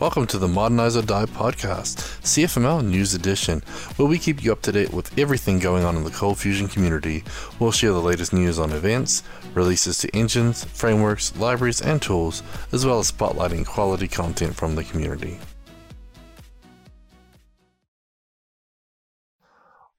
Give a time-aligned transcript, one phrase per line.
[0.00, 3.64] Welcome to the Modernize or Die podcast, CFML News Edition,
[3.96, 6.68] where we keep you up to date with everything going on in the Cold Fusion
[6.68, 7.24] community.
[7.58, 9.24] We'll share the latest news on events,
[9.54, 14.84] releases to engines, frameworks, libraries, and tools, as well as spotlighting quality content from the
[14.84, 15.40] community.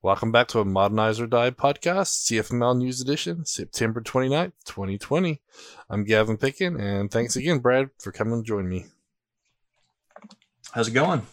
[0.02, 5.41] Welcome back to a Modernize or Die podcast, CFML News Edition, September 29th, 2020.
[5.89, 8.86] I'm Gavin Pickin, and thanks again, Brad, for coming to join me.
[10.71, 11.25] How's it going?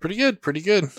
[0.00, 0.90] Pretty good, pretty good.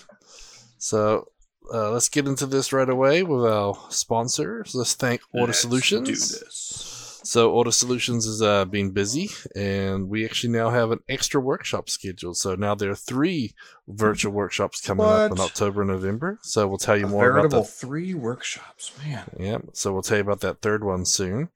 [0.77, 1.29] So
[1.73, 4.75] uh, let's get into this right away with our sponsors.
[4.75, 6.07] Let's thank Ortus let's Solutions.
[6.07, 7.21] Do this.
[7.23, 11.89] So Ortus Solutions is uh, being busy, and we actually now have an extra workshop
[11.89, 12.37] scheduled.
[12.37, 13.53] So now there are three
[13.87, 15.19] virtual workshops coming what?
[15.19, 16.39] up in October and November.
[16.41, 19.29] So we'll tell you a more about the three workshops, man.
[19.37, 19.57] Yeah.
[19.73, 21.49] So we'll tell you about that third one soon.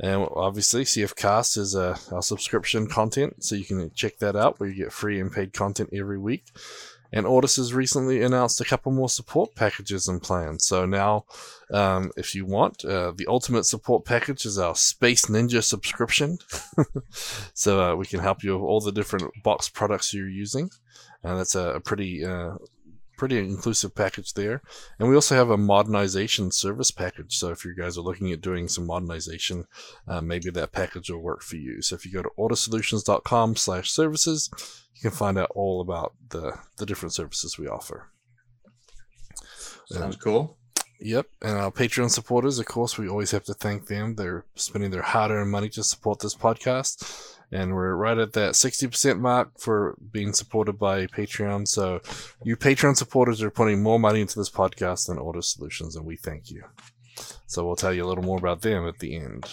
[0.00, 4.60] And obviously, CF Cast is uh, our subscription content, so you can check that out
[4.60, 6.44] where you get free and paid content every week.
[7.12, 10.66] And Ortus has recently announced a couple more support packages and plans.
[10.66, 11.24] So now,
[11.72, 16.38] um, if you want, uh, the ultimate support package is our Space Ninja subscription.
[17.54, 20.70] so uh, we can help you with all the different box products you're using.
[21.22, 22.56] And that's a, a pretty uh,
[23.16, 24.62] pretty inclusive package there.
[24.98, 27.36] And we also have a modernization service package.
[27.36, 29.66] So if you guys are looking at doing some modernization,
[30.06, 31.82] uh, maybe that package will work for you.
[31.82, 34.50] So if you go to ortussolutions.com slash services,
[34.94, 38.10] you can find out all about the, the different services we offer.
[39.86, 40.58] Sounds and, cool.
[41.00, 41.26] Yep.
[41.42, 44.14] And our Patreon supporters, of course, we always have to thank them.
[44.14, 48.54] They're spending their hard earned money to support this podcast and we're right at that
[48.54, 51.68] 60% mark for being supported by Patreon.
[51.68, 52.00] So,
[52.42, 56.16] you Patreon supporters are putting more money into this podcast than Ortus Solutions, and we
[56.16, 56.64] thank you.
[57.46, 59.46] So, we'll tell you a little more about them at the end.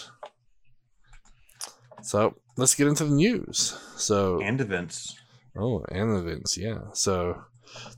[2.02, 3.78] So, let's get into the news.
[3.96, 5.16] So, and events.
[5.56, 6.78] Oh, and events, yeah.
[6.92, 7.44] So,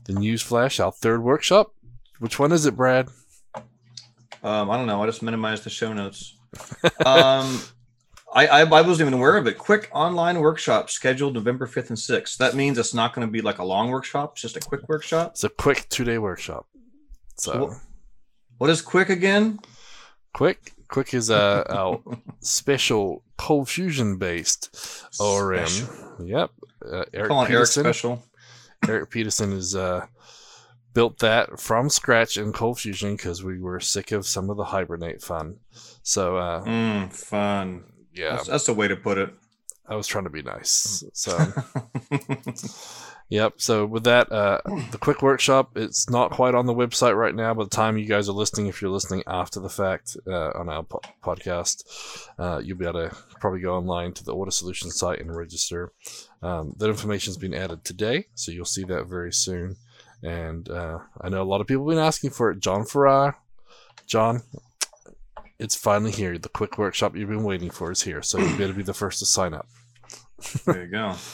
[0.05, 1.73] the news flash, our third workshop.
[2.19, 3.09] Which one is it, Brad?
[4.43, 5.01] Um, I don't know.
[5.01, 6.35] I just minimized the show notes.
[7.05, 7.61] um,
[8.33, 9.57] I, I, I wasn't even aware of it.
[9.57, 12.37] Quick online workshop scheduled November 5th and 6th.
[12.37, 14.87] That means it's not going to be like a long workshop, it's just a quick
[14.89, 15.31] workshop.
[15.31, 16.67] It's a quick two day workshop.
[17.35, 17.75] So, so
[18.57, 19.59] what is quick again?
[20.33, 21.97] Quick, quick is a, a
[22.41, 24.75] special cold fusion based
[25.19, 25.67] ORM.
[26.23, 26.51] Yep,
[26.85, 27.85] uh, Eric Peterson.
[27.85, 28.23] Eric special.
[28.87, 30.05] Eric Peterson is uh,
[30.93, 34.65] built that from scratch in cold fusion because we were sick of some of the
[34.65, 35.57] hibernate fun.
[36.03, 37.85] So, uh, mm, fun
[38.17, 39.33] yeah, that's, that's the way to put it.
[39.89, 41.03] I was trying to be nice.
[41.13, 41.37] So,
[43.29, 43.53] yep.
[43.57, 44.59] So with that, uh,
[44.91, 47.53] the quick workshop, it's not quite on the website right now.
[47.53, 50.67] By the time you guys are listening, if you're listening after the fact uh, on
[50.67, 51.85] our po- podcast,
[52.37, 55.93] uh, you'll be able to probably go online to the Ortus Solutions site and register.
[56.41, 59.77] Um, that information has been added today, so you'll see that very soon.
[60.21, 62.59] And uh, I know a lot of people have been asking for it.
[62.59, 63.37] John Farrar,
[64.05, 64.41] John,
[65.59, 66.37] it's finally here.
[66.37, 68.21] The quick workshop you've been waiting for is here.
[68.21, 69.67] So you better be the first to sign up.
[70.65, 71.15] there you go.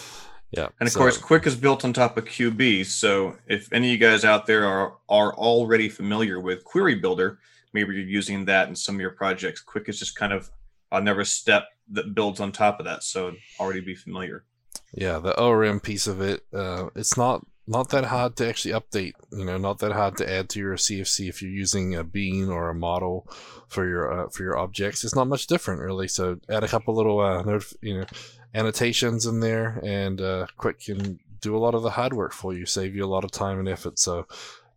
[0.55, 0.67] Yeah.
[0.79, 2.85] And of so, course, Quick is built on top of QB.
[2.85, 7.39] So if any of you guys out there are are already familiar with Query Builder,
[7.73, 9.61] maybe you're using that in some of your projects.
[9.61, 10.51] Quick is just kind of
[10.91, 13.01] another step that builds on top of that.
[13.01, 14.45] So already be familiar.
[14.93, 19.13] Yeah, the ORM piece of it, uh, it's not not that hard to actually update.
[19.31, 22.49] You know, not that hard to add to your CFC if you're using a bean
[22.49, 23.27] or a model
[23.67, 25.03] for your uh, for your objects.
[25.03, 26.07] It's not much different really.
[26.07, 28.05] So add a couple little uh, notif- you know
[28.53, 32.53] annotations in there, and uh, Quick can do a lot of the hard work for
[32.53, 33.99] you, save you a lot of time and effort.
[33.99, 34.27] So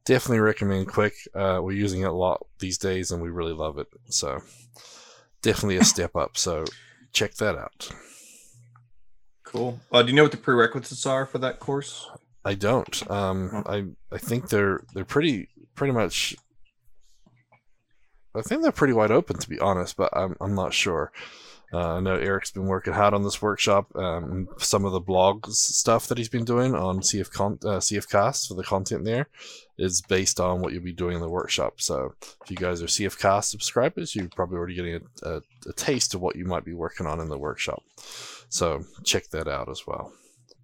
[0.05, 1.15] definitely recommend Quick.
[1.35, 3.89] Uh, we're using it a lot these days, and we really love it.
[4.11, 4.43] So
[5.43, 6.37] definitely a step up.
[6.37, 6.65] So
[7.13, 7.91] check that out.
[9.43, 9.81] Cool.
[9.93, 12.09] Uh, do you know what the prerequisites are for that course?
[12.47, 13.11] I don't.
[13.11, 16.37] Um, I I think they're they're pretty pretty much.
[18.37, 21.11] I think they're pretty wide open to be honest, but I'm I'm not sure.
[21.73, 23.89] Uh, I know Eric's been working hard on this workshop.
[23.97, 28.09] Um, some of the blog stuff that he's been doing on CF Con- uh, CF
[28.09, 29.27] Cast for the content there
[29.77, 31.81] is based on what you'll be doing in the workshop.
[31.81, 35.73] So if you guys are CF Cast subscribers, you're probably already getting a, a, a
[35.73, 37.83] taste of what you might be working on in the workshop.
[38.49, 40.13] So check that out as well.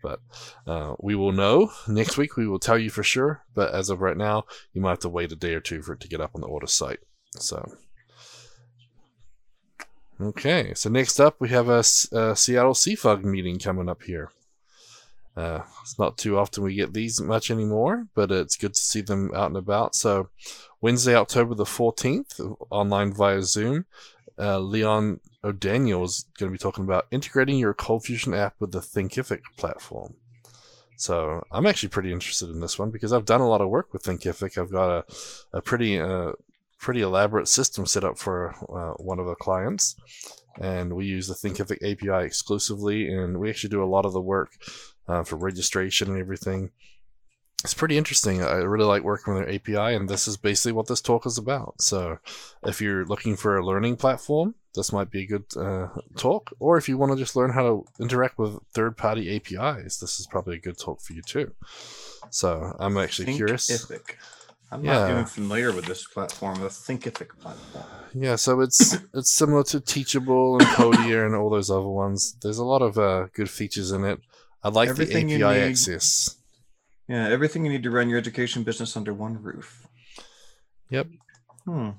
[0.02, 0.20] But
[0.66, 2.36] uh, we will know next week.
[2.36, 3.44] We will tell you for sure.
[3.54, 5.94] But as of right now, you might have to wait a day or two for
[5.94, 7.00] it to get up on the Ortus site.
[7.36, 7.72] So,
[10.20, 10.74] okay.
[10.74, 14.30] So next up, we have a, a Seattle CFUG meeting coming up here.
[15.34, 19.00] Uh, it's not too often we get these much anymore, but it's good to see
[19.00, 19.94] them out and about.
[19.94, 20.28] So,
[20.82, 23.86] Wednesday, October the 14th, online via Zoom,
[24.38, 28.72] uh, Leon O'Daniel is going to be talking about integrating your Cold Fusion app with
[28.72, 30.14] the Thinkific platform.
[30.96, 33.92] So I'm actually pretty interested in this one because I've done a lot of work
[33.92, 34.56] with Thinkific.
[34.56, 35.04] I've got a,
[35.58, 36.32] a pretty uh,
[36.78, 39.96] pretty elaborate system set up for uh, one of the clients,
[40.60, 44.20] and we use the Thinkific API exclusively, and we actually do a lot of the
[44.20, 44.52] work
[45.08, 46.70] uh, for registration and everything.
[47.64, 48.42] It's pretty interesting.
[48.42, 51.38] I really like working with their API, and this is basically what this talk is
[51.38, 51.80] about.
[51.80, 52.18] So,
[52.64, 56.52] if you're looking for a learning platform, this might be a good uh, talk.
[56.58, 60.18] Or if you want to just learn how to interact with third party APIs, this
[60.18, 61.52] is probably a good talk for you too.
[62.30, 63.70] So, I'm actually curious.
[63.70, 64.16] Thinkific.
[64.72, 67.84] I'm not even familiar with this platform, the Thinkific platform.
[68.14, 72.36] Yeah, so it's it's similar to Teachable and Codier and all those other ones.
[72.40, 74.20] There's a lot of uh, good features in it.
[74.64, 76.36] I like Everything the API access.
[77.08, 79.86] Yeah, everything you need to run your education business under one roof.
[80.90, 81.08] Yep.
[81.64, 81.90] Hmm.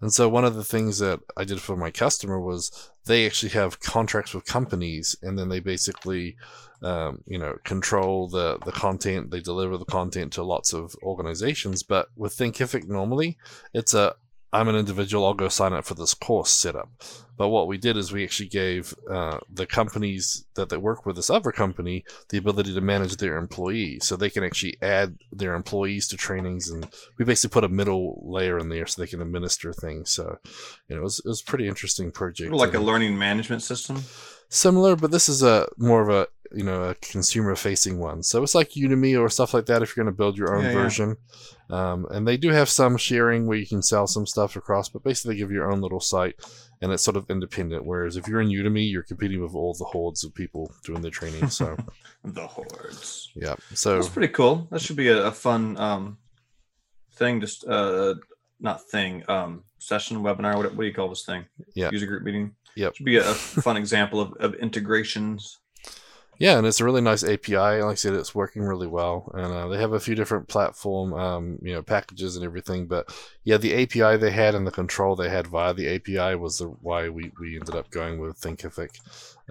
[0.00, 3.50] And so one of the things that I did for my customer was they actually
[3.50, 6.36] have contracts with companies, and then they basically,
[6.82, 9.30] um, you know, control the the content.
[9.30, 11.82] They deliver the content to lots of organizations.
[11.82, 13.38] But with Thinkific, normally
[13.72, 14.16] it's a
[14.56, 15.26] I'm an individual.
[15.26, 16.88] I'll go sign up for this course setup.
[17.36, 21.16] But what we did is we actually gave uh, the companies that they work with
[21.16, 25.54] this other company the ability to manage their employees, so they can actually add their
[25.54, 26.88] employees to trainings, and
[27.18, 30.10] we basically put a middle layer in there so they can administer things.
[30.10, 30.38] So,
[30.88, 32.50] you know, it was, it was a pretty interesting project.
[32.52, 34.02] Like a learning management system.
[34.48, 38.22] Similar, but this is a more of a you know a consumer facing one.
[38.22, 40.64] So it's like Udemy or stuff like that if you're going to build your own
[40.64, 40.82] Yeah, yeah.
[40.82, 41.16] version.
[41.68, 45.02] Um, and they do have some sharing where you can sell some stuff across, but
[45.02, 46.36] basically they give you your own little site
[46.80, 47.84] and it's sort of independent.
[47.84, 51.10] Whereas if you're in Udemy, you're competing with all the hordes of people doing the
[51.10, 51.48] training.
[51.50, 51.76] So
[52.24, 53.32] The hordes.
[53.34, 54.68] yeah, so That's pretty cool.
[54.70, 56.18] That should be a, a fun um
[57.14, 57.40] thing.
[57.40, 58.14] Just uh,
[58.60, 59.24] not thing.
[59.28, 60.56] Um, session webinar.
[60.56, 61.44] What, what do you call this thing?
[61.74, 61.90] Yeah.
[61.90, 62.54] User group meeting.
[62.76, 62.96] Yep.
[62.96, 65.58] Should be a, fun example of, of integrations.
[66.38, 67.56] Yeah, and it's a really nice API.
[67.56, 71.14] Like I said, it's working really well, and uh, they have a few different platform,
[71.14, 72.86] um, you know, packages and everything.
[72.86, 73.14] But
[73.44, 76.66] yeah, the API they had and the control they had via the API was the
[76.66, 78.98] why we, we ended up going with Thinkific.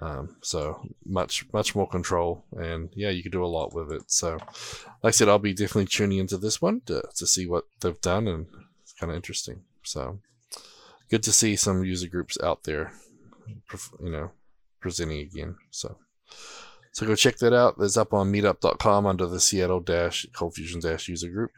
[0.00, 4.02] Um, so much much more control, and yeah, you can do a lot with it.
[4.06, 4.34] So,
[5.02, 8.00] like I said, I'll be definitely tuning into this one to to see what they've
[8.00, 8.46] done, and
[8.82, 9.62] it's kind of interesting.
[9.82, 10.20] So,
[11.10, 12.92] good to see some user groups out there,
[14.02, 14.30] you know,
[14.80, 15.56] presenting again.
[15.70, 15.96] So.
[16.92, 17.74] So go check that out.
[17.78, 21.50] It's up on meetup.com under the Seattle Dash Cold Fusion Dash user group.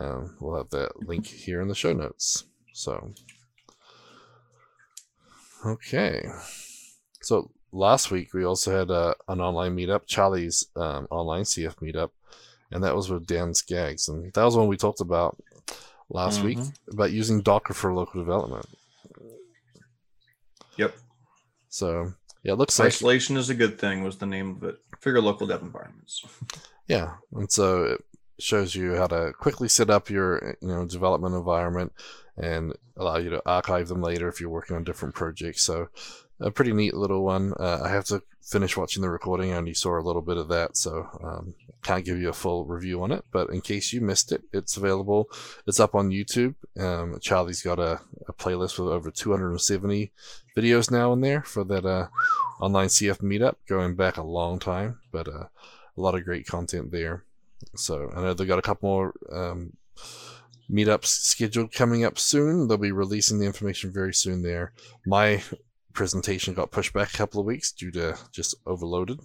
[0.00, 2.44] Um, we'll have that link here in the show notes.
[2.72, 3.12] So,
[5.66, 6.28] okay.
[7.22, 12.10] So last week we also had uh, an online meetup, Charlie's um, online CF meetup,
[12.70, 15.36] and that was with Dan Skaggs, and that was one we talked about
[16.10, 16.72] last week Mhm.
[16.92, 18.66] about using Docker for local development.
[21.74, 24.04] So yeah, it looks like Isolation is a good thing.
[24.04, 26.24] Was the name of it for your local dev environments.
[26.86, 28.04] Yeah, and so it
[28.38, 31.92] shows you how to quickly set up your you know development environment
[32.36, 35.64] and allow you to archive them later if you're working on different projects.
[35.64, 35.88] So
[36.38, 37.54] a pretty neat little one.
[37.58, 39.52] Uh, I have to finish watching the recording.
[39.52, 42.64] I only saw a little bit of that, so um, can't give you a full
[42.64, 43.24] review on it.
[43.32, 45.28] But in case you missed it, it's available.
[45.66, 46.54] It's up on YouTube.
[46.78, 50.12] Um, Charlie's got a, a playlist with over 270
[50.56, 52.08] videos now in there for that uh,
[52.60, 55.00] online CF meetup, going back a long time.
[55.10, 55.46] But uh,
[55.96, 57.24] a lot of great content there.
[57.76, 59.76] So I know they've got a couple more um,
[60.70, 62.68] meetups scheduled coming up soon.
[62.68, 64.72] They'll be releasing the information very soon there.
[65.06, 65.42] My
[65.94, 69.20] presentation got pushed back a couple of weeks due to just overloaded.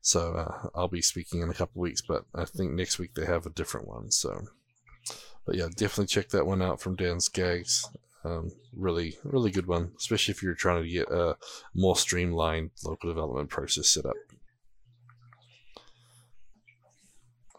[0.00, 3.14] So uh, I'll be speaking in a couple of weeks, but I think next week
[3.14, 4.10] they have a different one.
[4.10, 4.46] So,
[5.46, 7.88] but yeah, definitely check that one out from Dan's Skaggs.
[8.24, 11.36] Um, really, really good one, especially if you're trying to get a
[11.74, 14.16] more streamlined local development process set up.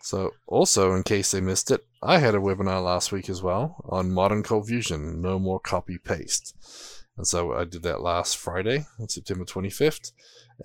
[0.02, 3.84] So, also, in case they missed it, I had a webinar last week as well
[3.90, 6.56] on modern cold fusion, no more copy paste.
[7.18, 10.12] And so I did that last Friday, September 25th,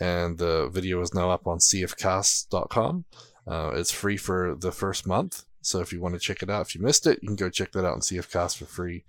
[0.01, 3.05] and the video is now up on cfcast.com.
[3.47, 6.67] Uh, it's free for the first month, so if you want to check it out,
[6.67, 9.05] if you missed it, you can go check that out on CFcast for free.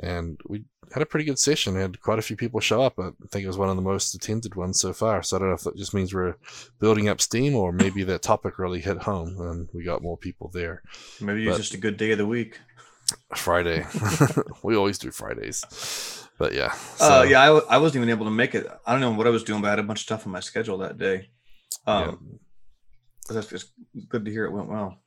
[0.00, 1.76] And we had a pretty good session.
[1.76, 2.98] had quite a few people show up.
[2.98, 5.22] I think it was one of the most attended ones so far.
[5.22, 6.34] So I don't know if that just means we're
[6.80, 10.50] building up steam or maybe that topic really hit home and we got more people
[10.52, 10.82] there.
[11.20, 12.58] Maybe it's just a good day of the week.
[13.34, 13.86] Friday.
[14.62, 15.64] we always do Fridays.
[16.38, 16.72] But yeah.
[16.72, 18.66] So, uh, yeah, I, w- I wasn't even able to make it.
[18.86, 20.32] I don't know what I was doing, but I had a bunch of stuff on
[20.32, 21.28] my schedule that day.
[21.86, 22.38] Um,
[23.28, 23.34] yeah.
[23.34, 23.72] that's just
[24.08, 24.98] good to hear it went well.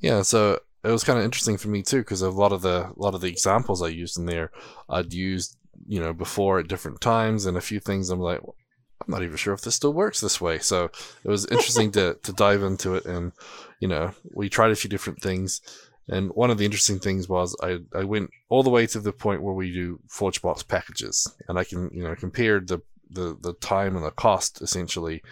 [0.00, 2.90] Yeah, so it was kind of interesting for me too because a lot of the
[2.96, 4.50] a lot of the examples I used in there,
[4.88, 9.10] I'd used you know before at different times, and a few things I'm like, I'm
[9.10, 10.58] not even sure if this still works this way.
[10.58, 10.90] So
[11.24, 13.32] it was interesting to to dive into it, and
[13.80, 15.60] you know, we tried a few different things.
[16.08, 19.12] And one of the interesting things was I, I went all the way to the
[19.12, 22.80] point where we do ForgeBox packages, and I can you know compared the
[23.10, 25.22] the, the time and the cost essentially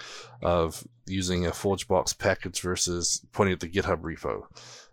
[0.43, 4.43] of using a ForgeBox package versus pointing at the GitHub repo.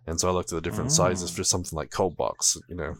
[0.06, 0.94] And so I looked at the different Oh.
[0.94, 2.94] sizes for something like ColdBox, you know.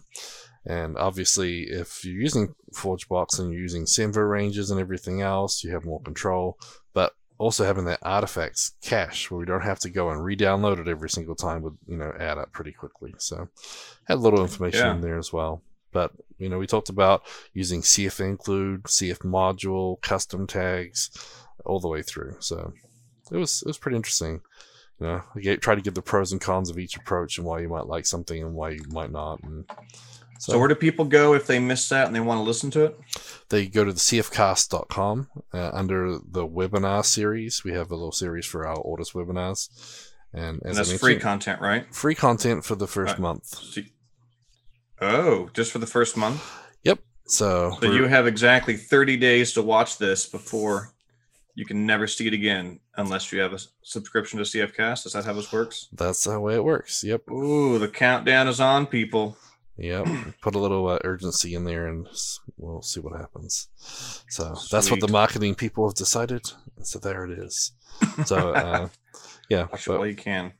[0.66, 5.72] And obviously, if you're using ForgeBox and you're using Semver ranges and everything else, you
[5.72, 6.58] have more control.
[7.38, 11.08] Also having that artifacts cache where we don't have to go and re-download it every
[11.08, 13.14] single time would you know add up pretty quickly.
[13.18, 13.48] So
[14.04, 14.94] had a little information Yeah.
[14.94, 15.62] in there as well.
[15.92, 17.22] But you know, we talked about
[17.54, 21.10] using CF include, CF module, custom tags,
[21.64, 22.36] all the way through.
[22.40, 22.72] So
[23.32, 24.40] it was it was pretty interesting.
[25.00, 27.60] You know, I try to give the pros and cons of each approach and why
[27.60, 29.40] you might like something and why you might not.
[29.44, 29.64] And
[30.38, 32.84] So, where do people go if they miss that and they want to listen to
[32.84, 32.98] it?
[33.48, 37.64] they go to the cfcast.com uh, under the webinar series.
[37.64, 39.68] We have a little series for our Ortus webinars.
[40.32, 41.92] And And that's free content, right?
[41.94, 43.20] free content for the first Right.
[43.20, 43.78] month.
[45.00, 46.42] Oh, just for the first month.
[46.84, 46.98] Yep.
[47.26, 50.92] So, So you have exactly 30 days to watch this before
[51.54, 55.06] you can never see it again unless you have a subscription to CFcast.
[55.06, 55.88] Is that how this works?
[55.92, 57.02] that's the way it works.
[57.04, 57.30] Yep.
[57.30, 59.36] Ooh, the countdown is on, people.
[59.78, 60.06] Yep.
[60.42, 62.06] Put a little uh, urgency in there and
[62.56, 63.68] we'll see what happens.
[64.28, 66.42] So that's what the marketing people have decided.
[66.82, 67.72] So there it is.
[68.26, 68.88] So, uh,
[69.48, 69.68] yeah.
[69.70, 70.52] Watch but- you can.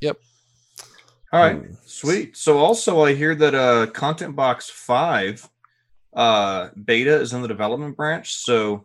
[0.00, 0.18] Yep.
[1.32, 1.62] All right.
[1.62, 1.76] Mm.
[1.84, 2.36] Sweet.
[2.36, 5.48] So also I hear that uh Content Box 5
[6.14, 8.34] uh beta is in the development branch.
[8.34, 8.84] So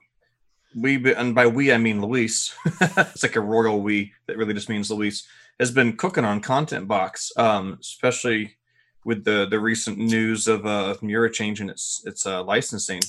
[0.75, 2.53] we and by we I mean Luis.
[2.81, 5.25] it's like a royal we that really just means Luis
[5.60, 8.57] has been cooking on Content Box, um, especially
[9.05, 13.01] with the the recent news of uh Mura changing its its uh, licensing.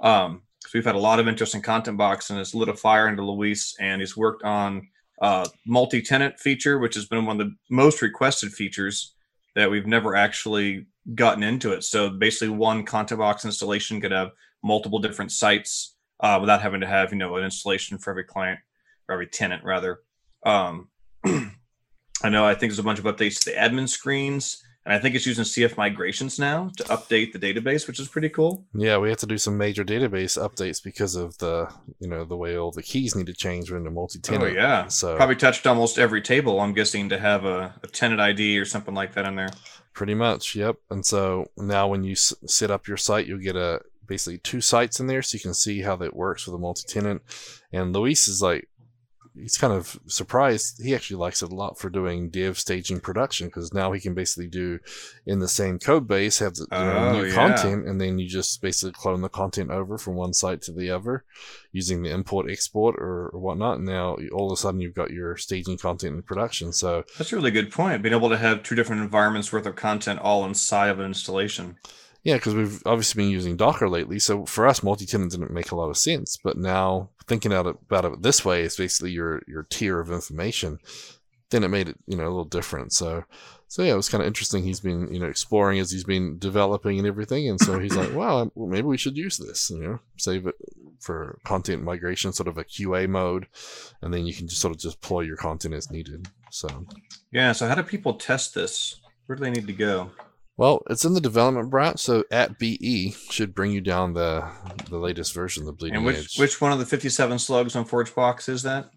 [0.00, 2.74] Um so we've had a lot of interest in Content Box and it's lit a
[2.74, 4.88] fire into Luis and he's worked on
[5.20, 9.14] uh, multi-tenant feature, which has been one of the most requested features
[9.54, 11.84] that we've never actually gotten into it.
[11.84, 16.86] So basically, one content box installation could have multiple different sites uh, without having to
[16.86, 18.58] have you know an installation for every client
[19.08, 20.00] or every tenant rather.
[20.44, 20.88] Um,
[21.24, 22.44] I know.
[22.44, 25.26] I think there's a bunch of updates to the admin screens, and I think it's
[25.26, 28.64] using CF migrations now to update the database, which is pretty cool.
[28.74, 31.68] Yeah, we have to do some major database updates because of the
[32.00, 34.44] you know the way all the keys need to change when the multi-tenant.
[34.44, 36.60] Oh yeah, So probably touched almost every table.
[36.60, 39.50] I'm guessing to have a, a tenant ID or something like that in there.
[39.94, 40.76] pretty much, yep.
[40.90, 44.60] And so now when you s- set up your site, you'll get a basically two
[44.60, 47.22] sites in there, so you can see how that works with a multi-tenant.
[47.72, 48.68] And Luis is like,
[49.36, 50.82] he's kind of surprised.
[50.82, 54.14] He actually likes it a lot for doing dev staging production because now he can
[54.14, 54.78] basically do
[55.26, 57.34] in the same code base have the, you know, Oh, new yeah.
[57.34, 60.90] content, and then you just basically clone the content over from one site to the
[60.90, 61.24] other
[61.72, 63.78] using the import export or, or whatnot.
[63.78, 66.72] And now all of a sudden you've got your staging content in production.
[66.72, 68.02] So That's a really good point.
[68.02, 71.76] Being able to have two different environments worth of content all inside of an installation.
[72.22, 75.76] Yeah, because we've obviously been using Docker lately, so for us, multi-tenant didn't make a
[75.76, 76.38] lot of sense.
[76.42, 80.78] But now thinking out about it this way, it's basically your your tier of information.
[81.50, 82.92] Then it made it you know a little different.
[82.92, 83.24] So
[83.68, 84.62] so yeah, it was kind of interesting.
[84.62, 88.12] He's been you know exploring as he's been developing and everything, and so he's like,
[88.14, 89.70] wow, well, maybe we should use this.
[89.70, 90.54] You know, save it
[91.00, 93.46] for content migration, sort of a QA mode,
[94.00, 96.28] and then you can just sort of deploy your content as needed.
[96.50, 96.86] So
[97.32, 97.52] Yeah.
[97.52, 99.00] So how do people test this?
[99.26, 100.10] Where do they need to go?
[100.56, 104.48] Well, it's in the development branch, so at BE should bring you down the
[104.88, 106.38] the latest version, the Bleeding And which Edge.
[106.38, 108.90] which one of the 57 slugs on ForgeBox is that?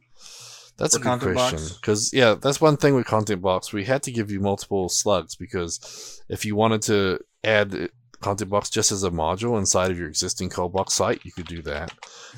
[0.78, 3.74] that's a good question because yeah, that's one thing with Content Box.
[3.74, 7.90] We had to give you multiple slugs because if you wanted to add
[8.22, 11.64] Content Box just as a module inside of your existing Coldbox site, you could do
[11.64, 11.92] that.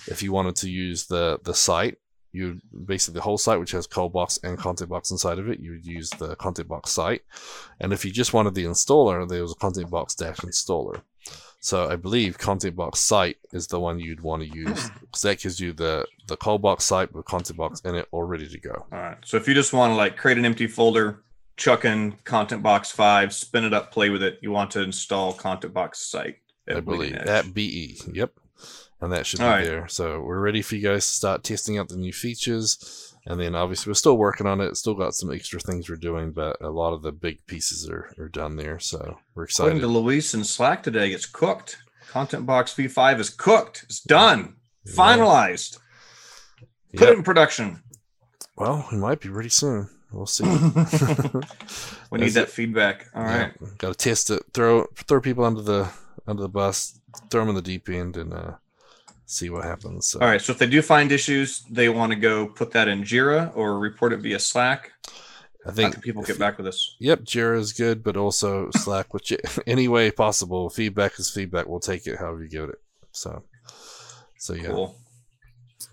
[0.07, 1.97] If you wanted to use the the site,
[2.31, 5.71] you basically the whole site which has Coldbox and Content Box inside of it, you
[5.71, 7.23] would use the Content Box site.
[7.79, 11.01] And if you just wanted the installer, there was a Content Box dash installer.
[11.59, 14.97] So I believe Content Box site is the one you'd want to use hmm.
[15.01, 18.47] because that gives you the the Coldbox site with Content Box in it all ready
[18.47, 18.85] to go.
[18.91, 19.17] All right.
[19.25, 21.23] So if you just want to like create an empty folder,
[21.57, 25.33] chuck in Content Box 5, spin it up, play with it, you want to install
[25.33, 26.37] Content Box site.
[26.67, 27.99] at I believe at BE.
[28.13, 28.31] Yep,
[29.01, 29.63] and that should be right.
[29.65, 29.87] there.
[29.87, 33.55] So we're ready for you guys to start testing out the new features, and then
[33.55, 34.75] obviously we're still working on it.
[34.77, 38.13] Still got some extra things we're doing, but a lot of the big pieces are,
[38.17, 38.79] are done there.
[38.79, 38.97] So
[39.35, 39.81] we're According excited.
[39.81, 41.77] to Luis in Slack today, it's cooked.
[42.09, 43.83] Content Box V5 is cooked.
[43.83, 44.55] It's done.
[44.85, 44.93] Yeah.
[44.93, 45.77] Finalized.
[46.93, 47.09] Put Yep.
[47.09, 47.83] it in production.
[48.57, 49.89] Well, we might be pretty soon.
[50.11, 50.43] We'll see.
[52.11, 52.49] We need that it.
[52.49, 53.05] feedback.
[53.13, 53.51] All right.
[53.77, 54.41] Got to test it.
[54.53, 55.89] Throw throw people under the
[56.25, 56.99] under the bus.
[57.29, 58.53] Throw them in the deep end and uh,
[59.29, 60.07] see what happens.
[60.07, 60.19] So.
[60.19, 60.41] All right.
[60.41, 63.77] So if they do find issues, they want to go put that in Jira or
[63.79, 64.91] report it via Slack.
[65.67, 66.95] I think people get back with us?
[66.99, 69.31] Yep, Jira is good, but also Slack, which
[69.67, 70.69] any way possible.
[70.69, 71.67] Feedback is feedback.
[71.67, 72.81] We'll take it however you give it.
[73.11, 73.43] So,
[74.37, 74.67] so yeah.
[74.67, 74.95] Cool.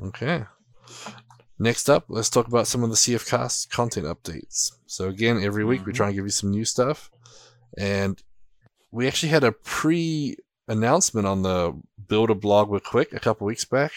[0.00, 0.44] Okay.
[1.58, 4.72] Next up, let's talk about some of the CF Cast content updates.
[4.86, 5.96] So again, every week we Mhm.
[5.96, 7.10] try and give you some new stuff,
[7.78, 8.22] and
[8.90, 11.72] we actually had a pre-announcement on the
[12.08, 13.92] Build a Blog with Quick a couple weeks back.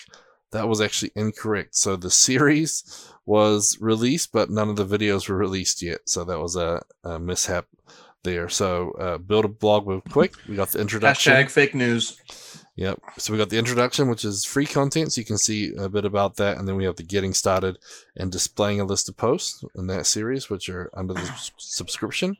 [0.51, 1.75] That was actually incorrect.
[1.75, 6.01] So the series was released, but none of the videos were released yet.
[6.05, 7.67] So that was a, a mishap
[8.23, 8.49] there.
[8.49, 10.33] So uh, Build a Blog with Quick.
[10.47, 11.33] We got the introduction.
[11.33, 12.19] Hashtag fake news.
[12.75, 12.99] Yep.
[13.17, 16.05] So we got the introduction, which is free content, so you can see a bit
[16.05, 17.77] about that, and then we have the getting started
[18.15, 22.37] and displaying a list of posts in that series, which are under the subscription.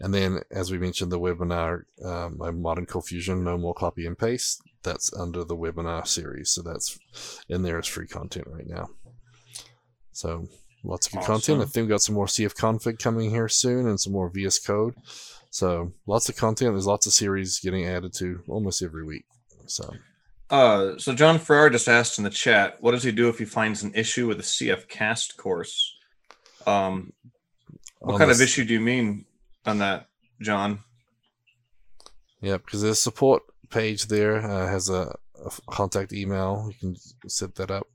[0.00, 4.18] And then, as we mentioned, the webinar, um, my modern confusion, no more copy and
[4.18, 4.62] paste.
[4.82, 6.98] That's under the webinar series, so that's
[7.48, 8.88] in there as free content right now.
[10.12, 10.48] So
[10.84, 11.60] lots of good content.
[11.60, 14.60] I think we got some more CF config coming here soon, and some more VS
[14.60, 14.94] Code.
[15.50, 16.72] So lots of content.
[16.72, 19.24] There's lots of series getting added to almost every week.
[19.66, 19.92] So.
[20.50, 23.44] Uh, so John Farrar just asked in the chat, what does he do if he
[23.44, 25.94] finds an issue with a CF cast course?
[26.66, 27.12] Um,
[28.00, 29.26] what kind of issue do you mean
[29.66, 30.06] on that,
[30.40, 30.80] John?
[32.40, 35.14] Yeah, because there's support page there uh, has a
[35.70, 36.68] contact email.
[36.68, 36.96] You can
[37.28, 37.86] set that up.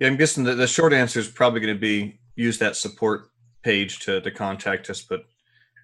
[0.00, 3.30] Yeah, I'm guessing that the short answer is probably going to be use that support
[3.62, 5.24] page to, to contact us, but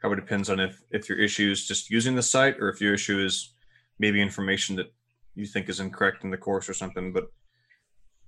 [0.01, 2.95] probably depends on if, if your issue is just using the site or if your
[2.95, 3.55] issue is
[3.99, 4.93] maybe information that
[5.35, 7.13] you think is incorrect in the course or something.
[7.13, 7.33] But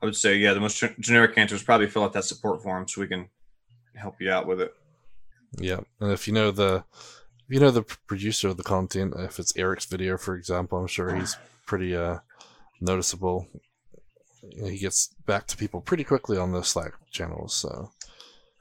[0.02, 2.88] I would say, yeah, the most generic answer is probably fill out that support form
[2.88, 3.28] so we can
[3.94, 4.72] help you out with it.
[5.58, 6.84] Yeah, and if you know the
[7.48, 11.14] you know the producer of the content, if it's Eric's video, for example, I'm sure
[11.14, 11.36] he's
[11.66, 12.18] pretty uh
[12.80, 13.48] noticeable.
[14.42, 17.54] You know, He gets back to people pretty quickly on the Slack channels.
[17.54, 17.90] So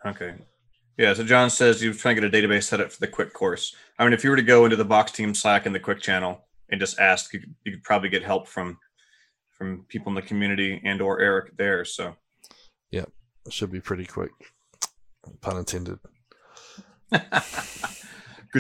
[0.06, 0.36] Okay.
[0.98, 3.34] Yeah, so John says you're trying to get a database set up for the quick
[3.34, 3.76] course.
[4.00, 6.00] I mean, if you were to go into the Box Team Slack and the quick
[6.00, 8.78] channel and just ask, you could, you could probably get help from
[9.58, 11.86] from people in the community and or Eric there.
[11.86, 12.16] So
[12.92, 13.06] yeah
[13.50, 14.32] should be pretty quick.
[15.42, 16.00] Pun intended.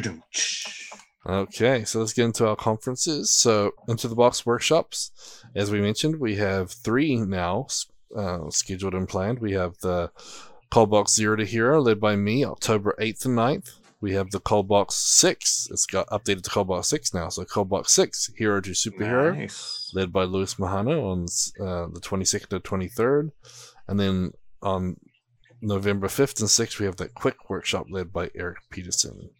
[0.01, 0.21] good.
[1.27, 3.31] Okay, so let's get into our conferences.
[3.31, 5.11] So, into the box workshops,
[5.55, 7.67] as we mentioned, we have three now
[8.15, 9.39] uh, scheduled and planned.
[9.39, 10.11] We have the
[10.71, 13.71] Coldbox Zero to Hero, led by me, October 8th and 9th.
[14.01, 15.69] We have the Coldbox 6.
[15.71, 17.29] It's got updated to Coldbox 6 now.
[17.29, 19.91] So, Coldbox 6, Hero to Superhero, Nice.
[19.95, 21.23] led by Luis Majano on
[21.59, 23.31] uh, the 22nd to 23rd.
[23.87, 24.97] And then on
[25.59, 29.31] November 5th and 6th, we have that quick workshop led by Eric Peterson.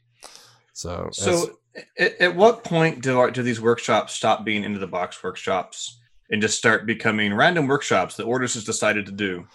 [0.75, 1.57] So, So,
[1.97, 5.99] at, at what point do our, do these workshops stop being into the box workshops
[6.29, 9.47] and just start becoming random workshops that Ortus has decided to do?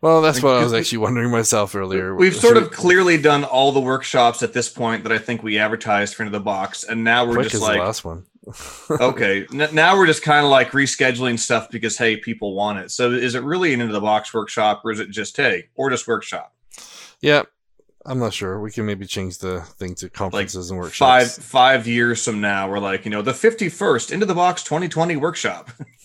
[0.00, 2.14] Well, that's what I was We- actually wondering myself earlier.
[2.14, 5.58] We've sort of clearly done all the workshops at this point that I think we
[5.58, 8.24] advertised for into the box, and now we're quick just like, the last one.
[8.90, 12.90] okay, n- now we're just kind of like rescheduling stuff because hey, people want it.
[12.90, 15.90] So is it really an into the box workshop, or is it just hey, or
[15.90, 16.52] just workshop?
[17.20, 17.42] yeah,
[18.04, 18.58] I'm not sure.
[18.60, 21.36] We can maybe change the thing to conferences and workshops.
[21.36, 24.62] five five years from now, we're like, you know, the fifty first into the box
[24.64, 25.70] 2020 workshop.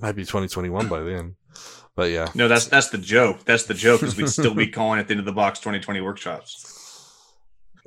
[0.00, 1.36] Might be 2021 by then.
[1.94, 3.44] But yeah, no, that's that's the joke.
[3.44, 7.14] That's the joke because we'd still be calling it the into the box 2020 workshops.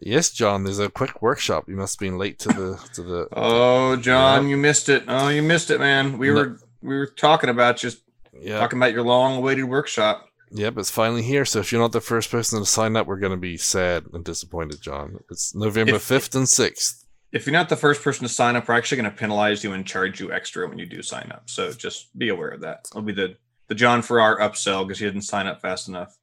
[0.02, 0.64] yes, John.
[0.64, 1.68] There's a quick workshop.
[1.68, 3.28] You must have been late to the to the.
[3.36, 5.06] Oh, John, you missed it.
[5.08, 6.18] Oh, you missed it, man.
[6.20, 6.34] We No.
[6.36, 8.00] were we were talking about just
[8.40, 10.28] yeah, talking about your long awaited workshop.
[10.54, 10.78] Yep.
[10.78, 11.46] It's finally here.
[11.46, 14.06] So if you're not the first person to sign up, we're going to be sad
[14.14, 15.20] and disappointed, John.
[15.30, 17.00] It's November If- 5th and 6th.
[17.32, 19.74] If you're not the first person to sign up, we're actually going to penalize you
[19.74, 21.50] and charge you extra when you do sign up.
[21.50, 22.86] So just be aware of that.
[22.92, 23.36] It'll be the
[23.70, 26.16] the John Farrar upsell because you didn't sign up fast enough.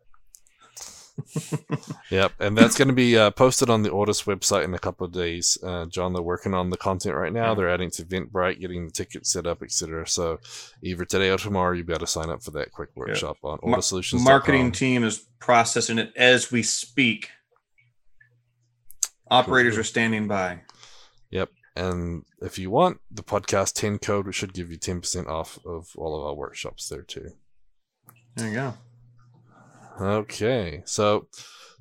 [2.10, 5.06] Yep, and that's going to be uh, posted on the Ortus website in a couple
[5.06, 5.56] of days.
[5.62, 7.54] Uh, John, they're working on the content right now.
[7.54, 10.08] They're adding to Eventbrite, getting the tickets set up, etc.
[10.08, 10.40] So
[10.82, 13.60] either today or tomorrow, you'll be able to sign up for that quick workshop on
[13.62, 14.24] Mar- OrtusSolutions.
[14.24, 17.30] Marketing team is processing it as we speak.
[19.30, 19.80] Operators Cool.
[19.80, 20.62] are standing by.
[21.30, 21.50] Yep.
[21.76, 25.92] And if you want the podcast 10 code, we should give you 10% off of
[25.96, 27.30] all of our workshops there too.
[28.34, 28.74] There you go.
[29.98, 31.26] Okay, so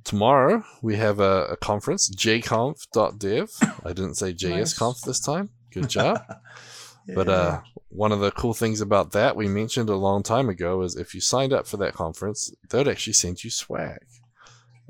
[0.03, 3.49] tomorrow we have a, a conference, jconf.dev.
[3.85, 5.49] I didn't say JSConf this time.
[5.71, 6.21] Good job.
[7.13, 10.81] But uh, one of the cool things about that we mentioned a long time ago
[10.83, 13.99] is if you signed up for that conference, they'd actually send you swag.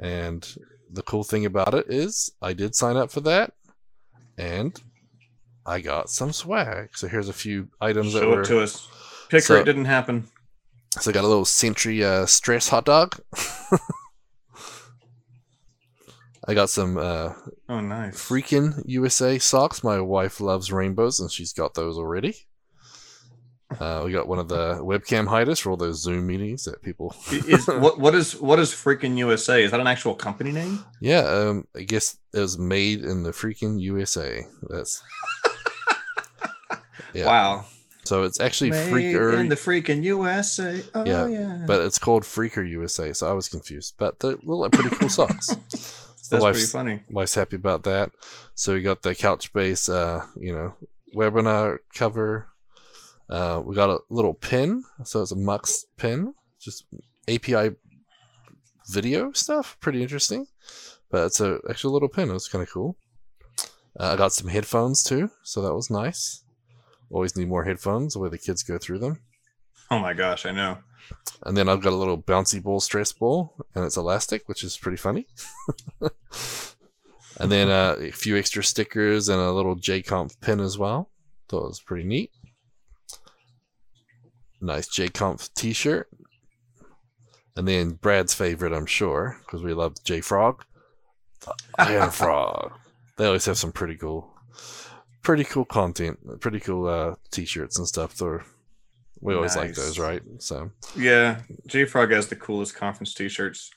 [0.02, 0.46] And
[0.92, 3.54] the cool thing about it is I did sign up for that,
[4.38, 4.78] and
[5.66, 6.90] I got some swag.
[6.98, 8.42] So here's a few items that Show were.
[8.42, 8.88] it to us.
[9.30, 10.28] Picker, So- it didn't happen.
[10.92, 13.16] So I got a little Sentry uh, stress hot dog.
[16.48, 17.34] I got some uh,
[17.68, 18.16] Oh, nice.
[18.16, 19.84] freaking USA socks.
[19.84, 22.36] My wife loves rainbows, and she's got those already.
[23.80, 27.16] Uh, we got one of the webcam hiders for all those Zoom meetings that people.
[27.32, 29.64] is what what is what is freaking USA?
[29.64, 30.84] Is that an actual company name?
[31.00, 34.44] Yeah, um, I guess it was made in the freaking USA.
[34.70, 35.04] That's
[37.14, 37.28] yeah.
[37.28, 37.66] Wow.
[38.10, 40.82] So it's actually Made Freaker, in the freaking USA.
[40.96, 41.64] Oh Yeah, yeah.
[41.68, 43.14] but it's called Freaker USA.
[43.14, 45.46] So I was confused, but they look like pretty cool socks.
[45.46, 45.56] So
[46.32, 47.04] that's pretty funny.
[47.12, 48.10] wife's happy about that.
[48.56, 50.74] So we got the Couchbase, uh, you know,
[51.16, 52.48] webinar cover.
[53.30, 56.86] Uh, we got a little pin, so it's a Mux pin, just
[57.28, 57.76] API
[58.88, 59.78] video stuff.
[59.82, 60.48] Pretty interesting,
[61.12, 62.32] but it's a actual little pin.
[62.32, 62.98] It was kind of cool.
[64.00, 66.44] Uh, I got some headphones too, so that was nice.
[67.12, 68.14] Always need more headphones.
[68.14, 69.20] The way the kids go through them.
[69.92, 70.78] Oh my gosh, I know.
[71.44, 74.78] And then I've got a little bouncy ball stress ball, and it's elastic, which is
[74.78, 75.26] pretty funny.
[76.02, 81.10] and then uh, a few extra stickers and a little JConf pin as well.
[81.48, 82.32] Thought it was pretty neat.
[84.62, 86.10] Nice JConf t shirt.
[87.56, 90.64] And then Brad's favorite, I'm sure, because we love J Frog.
[91.78, 92.74] Iron Frog.
[93.18, 94.34] They always have some pretty cool,
[95.22, 98.16] pretty cool content, pretty cool uh, t-shirts and stuff.
[98.16, 98.44] They're,
[99.22, 100.22] we always like those, right?
[100.40, 103.70] So, Yeah, JFrog has the coolest conference T-shirts.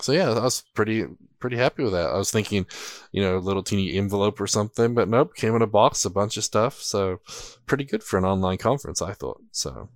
[0.00, 1.06] so yeah, I was pretty
[1.38, 2.10] pretty happy with that.
[2.10, 2.66] I was thinking,
[3.12, 6.10] you know, a little teeny envelope or something, but nope, came in a box, a
[6.10, 6.80] bunch of stuff.
[6.82, 7.20] So,
[7.66, 9.40] pretty good for an online conference, I thought.
[9.52, 9.88] So,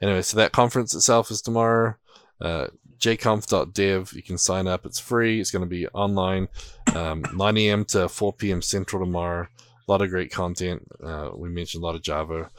[0.00, 1.96] anyway, so that conference itself is tomorrow.
[2.40, 4.12] Uh, jconf.dev.
[4.12, 4.86] You can sign up.
[4.86, 5.40] It's free.
[5.40, 6.48] It's going to be online,
[6.94, 7.84] um, 9 a.m.
[7.86, 8.62] to 4 p.m.
[8.62, 9.48] Central tomorrow.
[9.86, 10.86] A lot of great content.
[11.02, 12.50] Uh, we mentioned a lot of Java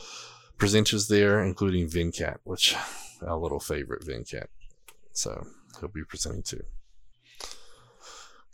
[0.57, 2.75] presenters there, including Venkat, which
[3.25, 4.47] our little favorite Venkat.
[5.11, 5.45] So
[5.79, 6.63] he'll be presenting too.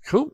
[0.05, 0.33] Cool.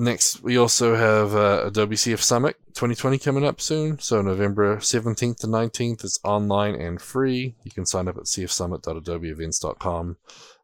[0.00, 3.98] Next, we also have uh, Adobe CF Summit 2020 coming up soon.
[3.98, 7.56] So November 17th to 19th is online and free.
[7.64, 10.16] You can sign up at cfsummit.adobeevents.com.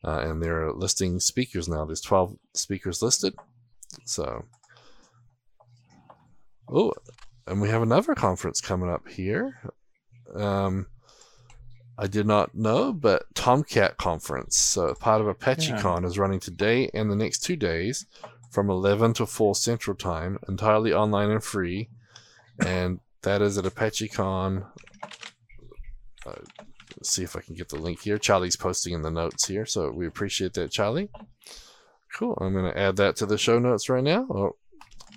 [0.05, 1.85] Uh, and they're listing speakers now.
[1.85, 3.35] There's 12 speakers listed.
[4.05, 4.44] So,
[6.68, 6.92] oh,
[7.46, 9.61] and we have another conference coming up here.
[10.35, 10.87] Um,
[11.96, 17.11] I did not know, but Tomcat Conference, so part of ApacheCon, is running today and
[17.11, 18.07] the next two days
[18.50, 21.88] from 11 to 4 Central Time, entirely online and free.
[22.64, 24.66] And that is at ApacheCon.
[26.27, 26.33] Uh,
[26.96, 28.18] let's see if I can get the link here.
[28.18, 31.11] Charlie's posting in the notes here, so we appreciate that, Charlie.
[32.14, 32.38] Cool.
[32.40, 34.27] I'm going to add that to the show notes right now.
[34.31, 34.57] Oh,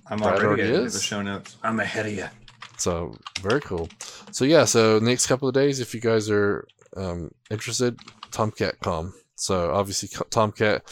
[0.09, 0.93] I'm Brad already already is.
[0.93, 1.57] the show notes.
[1.63, 2.25] I'm ahead of you.
[2.77, 3.89] So very cool.
[4.31, 6.65] So yeah, so next couple of days, if you guys are
[6.95, 7.99] um, interested,
[8.31, 9.13] Tomcat.com.
[9.35, 10.83] So obviously, Tomcat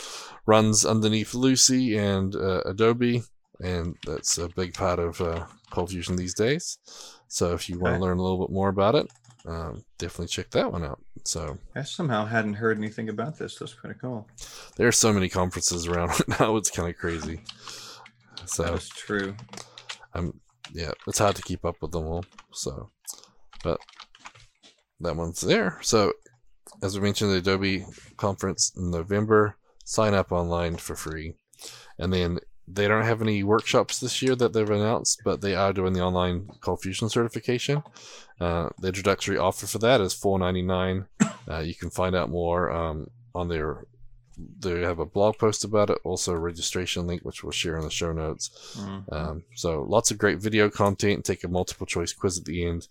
[0.45, 3.23] runs underneath Lucee and uh, Adobe,
[3.61, 6.77] and that's a big part of uh, Cold Fusion these days.
[7.27, 7.99] So if you want Okay.
[7.99, 9.07] to learn a little bit more about it,
[9.47, 10.99] um, definitely check that one out.
[11.23, 13.57] So I somehow hadn't heard anything about this.
[13.57, 14.27] That's pretty cool.
[14.75, 17.41] there are so many conferences around right now; it's kind of crazy.
[18.45, 19.35] So is true.
[20.13, 20.39] I'm
[20.73, 22.25] yeah, it's hard to keep up with them all.
[22.51, 22.89] So,
[23.63, 23.79] but
[24.99, 25.79] that one's there.
[25.81, 26.13] So,
[26.81, 27.85] as we mentioned, the Adobe
[28.17, 29.57] conference in November.
[29.87, 31.35] Sign up online for free,
[31.99, 35.71] and then they don't have any workshops this year that they've announced, but they are
[35.71, 37.83] doing the online Cold Fusion certification.
[38.41, 41.05] Uh, the introductory offer for that is four ninety nine.
[41.47, 43.85] Uh, you can find out more um, on their.
[44.37, 47.83] They have a blog post about it, also a registration link, which we'll share in
[47.83, 48.75] the show notes.
[48.77, 49.13] Mm.
[49.13, 51.23] Um, so lots of great video content.
[51.25, 52.87] Take a multiple choice quiz at the end,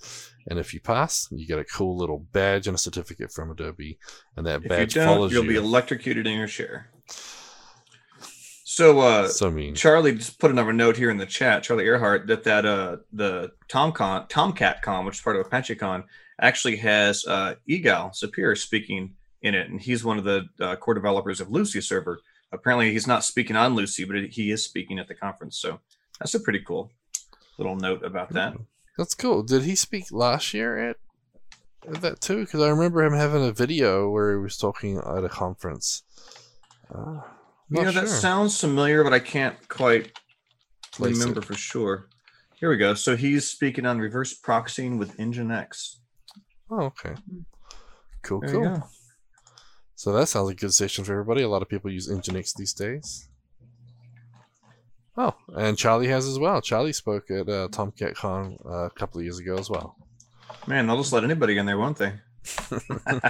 [0.49, 3.99] and if you pass, you get a cool little badge and a certificate from Adobe,
[4.37, 5.51] and that If you badge don't, follows you'll you.
[5.51, 6.91] be electrocuted in your chair.
[8.67, 9.75] So, uh, so mean.
[9.75, 11.63] Charlie just put another note here in the chat.
[11.63, 16.05] Charlie Arehart that that uh the TomCon Tomcat Con, which is part of ApacheCon,
[16.41, 20.95] actually has uh Igal Sapir speaking in it, and he's one of the uh, core
[20.95, 22.19] developers of Lucee server.
[22.53, 25.59] Apparently, he's not speaking on Lucee, but he is speaking at the conference.
[25.59, 25.79] So
[26.19, 26.91] that's a pretty cool
[27.59, 28.55] little note about that.
[28.99, 29.43] That's cool.
[29.43, 30.97] Did he speak last year at,
[31.89, 32.41] at that too?
[32.45, 36.03] Because I remember him having a video where he was talking at a conference.
[36.93, 37.21] Uh,
[37.71, 40.13] You know, not that sounds familiar, but I can't quite
[40.93, 41.21] Place it.
[41.21, 42.09] remember for sure.
[42.55, 42.95] Here we go.
[42.95, 45.97] So he's speaking on reverse proxying with Nginx.
[46.71, 47.15] Oh, okay.
[48.23, 48.89] Cool, There cool.
[49.97, 51.43] So that sounds like a good session for everybody.
[51.43, 53.29] A lot of people use Nginx these days.
[55.17, 56.61] Oh, and Charlie has as well.
[56.61, 59.97] Charlie spoke at uh, Tomcat Con uh, a couple of years ago as well.
[60.67, 62.13] Man, they'll just let anybody in there, won't they?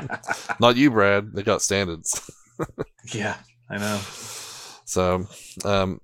[0.60, 1.32] Not you, Brad.
[1.32, 2.30] They got standards.
[3.12, 3.36] yeah,
[3.68, 4.00] I know.
[4.86, 5.26] So,
[5.64, 6.00] um,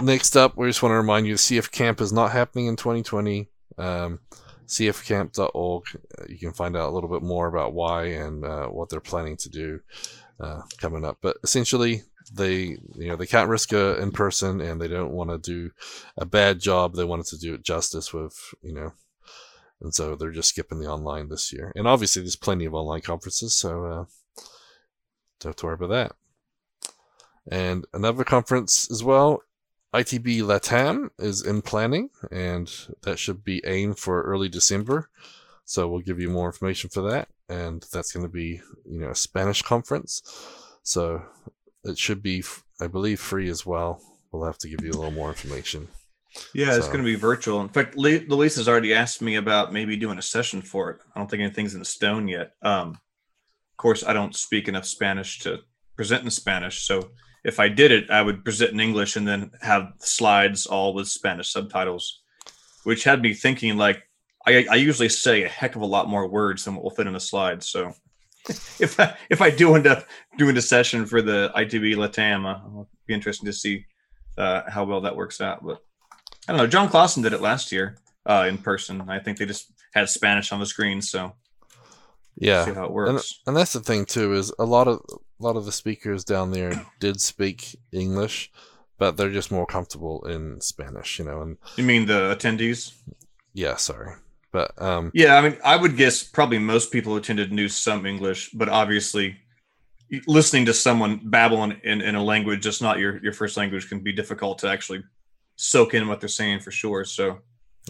[0.00, 2.76] next up, we just want to remind you the CF Camp is not happening in
[2.76, 3.48] 2020.
[3.76, 4.20] Um,
[4.68, 5.84] cfcamp.org.
[6.28, 9.36] You can find out a little bit more about why and uh, what they're planning
[9.38, 9.80] to do
[10.40, 11.18] uh, coming up.
[11.20, 12.02] But essentially,
[12.32, 15.72] they you know they can't risk a in person, and they don't want to do
[16.16, 16.94] a bad job.
[16.94, 18.92] They wanted to do it justice with you know,
[19.80, 21.72] and so they're just skipping the online this year.
[21.74, 24.04] And obviously, there's plenty of online conferences, so uh,
[25.40, 26.12] don't have to worry about that.
[27.50, 29.42] And another conference as well
[29.94, 32.70] ITB Latam is in planning, and
[33.02, 35.08] that should be aimed for early December.
[35.64, 39.10] So we'll give you more information for that, and that's going to be you know
[39.10, 40.22] a Spanish conference.
[40.82, 41.22] So
[41.84, 42.42] it should be,
[42.80, 44.00] I believe, free as well.
[44.32, 45.88] We'll have to give you a little more information.
[46.54, 47.60] Yeah, it's going to be virtual.
[47.62, 50.98] In fact, Luis has already asked me about maybe doing a session for it.
[51.14, 52.52] I don't think anything's in stone yet.
[52.62, 55.60] Um, of course, I don't speak enough Spanish to
[55.96, 57.10] present in Spanish, so
[57.48, 61.08] if I did it, I would present in English and then have slides all with
[61.08, 62.20] Spanish subtitles,
[62.84, 64.02] which had me thinking like
[64.46, 67.06] I, I usually say a heck of a lot more words than what will fit
[67.06, 67.62] in a slide.
[67.62, 67.92] So
[68.48, 70.06] if I, if I do end up
[70.36, 73.84] doing a session for the ITB Latam, uh, it'll be interesting to see
[74.36, 75.64] uh, how well that works out.
[75.64, 75.82] But
[76.46, 76.66] I don't know.
[76.66, 79.08] Jon Clausen did it last year uh, in person.
[79.08, 81.34] I think they just had Spanish on the screen, so
[82.40, 83.10] yeah, see how it works.
[83.10, 86.24] And, and that's the thing too is a lot of a lot of the speakers
[86.24, 88.50] down there did speak English,
[88.98, 91.42] but they're just more comfortable in Spanish, you know.
[91.42, 92.94] And you mean the attendees?
[93.54, 94.14] Yeah, sorry,
[94.52, 98.06] but um, yeah, I mean, I would guess probably most people who attended knew some
[98.06, 99.36] English, but obviously,
[100.26, 103.88] listening to someone babble in, in, in a language that's not your your first language
[103.88, 105.02] can be difficult to actually
[105.56, 107.04] soak in what they're saying for sure.
[107.04, 107.38] So.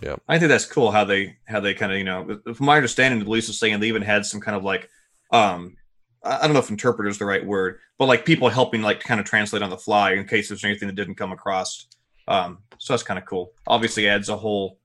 [0.03, 2.77] Yeah, I think that's cool how they how they kind of you know from my
[2.77, 4.89] understanding, Luis was saying they even had some kind of like
[5.33, 5.77] um
[6.23, 9.07] I don't know if interpreter is the right word, but like people helping like to
[9.07, 11.87] kind of translate on the fly in case there's anything that didn't come across.
[12.27, 13.53] Um, so that's kind of cool.
[13.67, 14.79] Obviously, adds a whole,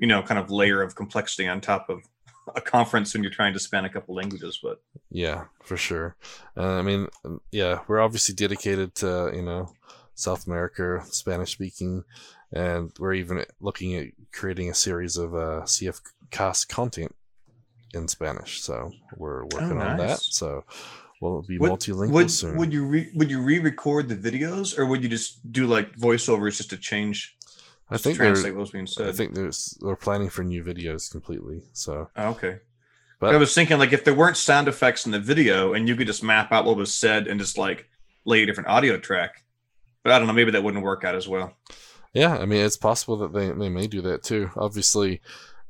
[0.00, 2.00] you know, kind of layer of complexity on top of
[2.56, 4.58] a conference when you're trying to span a couple languages.
[4.62, 6.16] But yeah, for sure.
[6.56, 7.08] Uh, I mean,
[7.50, 9.72] yeah, we're obviously dedicated to you know
[10.14, 12.04] South America, Spanish speaking,
[12.52, 17.14] and we're even looking at creating a series of uh, CF cast content
[17.94, 18.60] in Spanish.
[18.60, 19.90] So we're working oh, nice.
[19.90, 20.20] on that.
[20.20, 20.64] So
[21.20, 22.56] we'll be would, multilingual would, soon.
[22.56, 26.56] Would you re, would you re-record the videos, or would you just do like voiceovers
[26.56, 27.36] just to change?
[27.90, 29.08] I think translate what's being said.
[29.08, 31.62] I think there's they're planning for new videos completely.
[31.72, 32.58] So oh, okay.
[33.18, 35.94] But I was thinking like if there weren't sound effects in the video and you
[35.94, 37.88] could just map out what was said and just like
[38.24, 39.44] lay a different audio track.
[40.02, 41.54] But I don't know, maybe that wouldn't work out as well.
[42.14, 44.50] Yeah, I mean it's possible that they, they may do that too.
[44.56, 45.20] Obviously,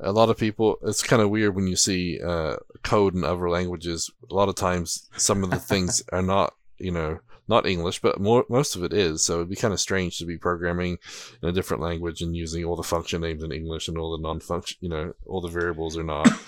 [0.00, 3.48] a lot of people it's kind of weird when you see uh, code in other
[3.48, 4.11] languages.
[4.31, 8.20] A lot of times some of the things are not you know not english but
[8.20, 9.24] more most of it is.
[9.24, 10.98] So it'd be kind of strange to be programming
[11.42, 14.22] in a different language and using all the function names in english and all the
[14.22, 16.28] non-function you know all the variables are not.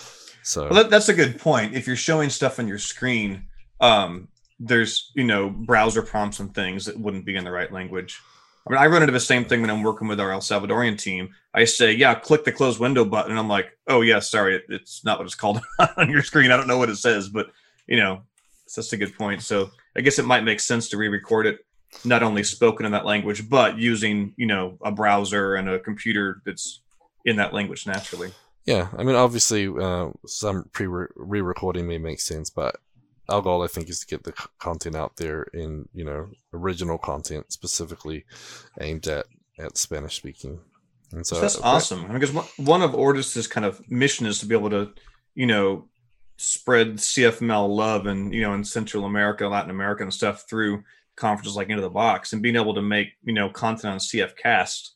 [0.47, 1.75] So well, that, that's a good point.
[1.75, 3.47] If you're showing stuff on your screen
[3.81, 4.29] um,
[4.61, 8.21] there's you know browser prompts and things that wouldn't be in the right language
[8.67, 10.99] I mean, I run into the same thing when I'm working with our El Salvadorian
[10.99, 11.35] team.
[11.53, 13.37] I say, yeah, click the close window button.
[13.37, 15.61] I'm like, oh, yeah, sorry, it's not what it's called
[15.97, 16.51] on your screen.
[16.51, 17.49] I don't know what it says, but,
[17.87, 18.23] you know,
[18.75, 19.43] that's a good point.
[19.43, 21.59] So I guess it might make sense to re record it,
[22.05, 26.41] not only spoken in that language, but using, you know, a browser and a computer
[26.47, 26.81] that's
[27.27, 28.33] in that language naturally.
[28.65, 28.89] Yeah.
[28.97, 32.77] I mean, obviously, uh, some pre re recording may make sense, but
[33.29, 36.99] our goal, I think, is to get the content out there in you know original
[36.99, 38.25] content specifically
[38.81, 39.27] aimed at
[39.59, 40.61] at Spanish speaking.
[41.13, 42.09] And so, that's uh, awesome.
[42.13, 44.93] because one of Ortus's kind of mission is to be able to,
[45.35, 45.89] you know,
[46.37, 50.83] spread CFML love and you know in Central America, Latin America, and stuff through
[51.17, 54.91] conferences like Into the Box, and being able to make you know content on CFcast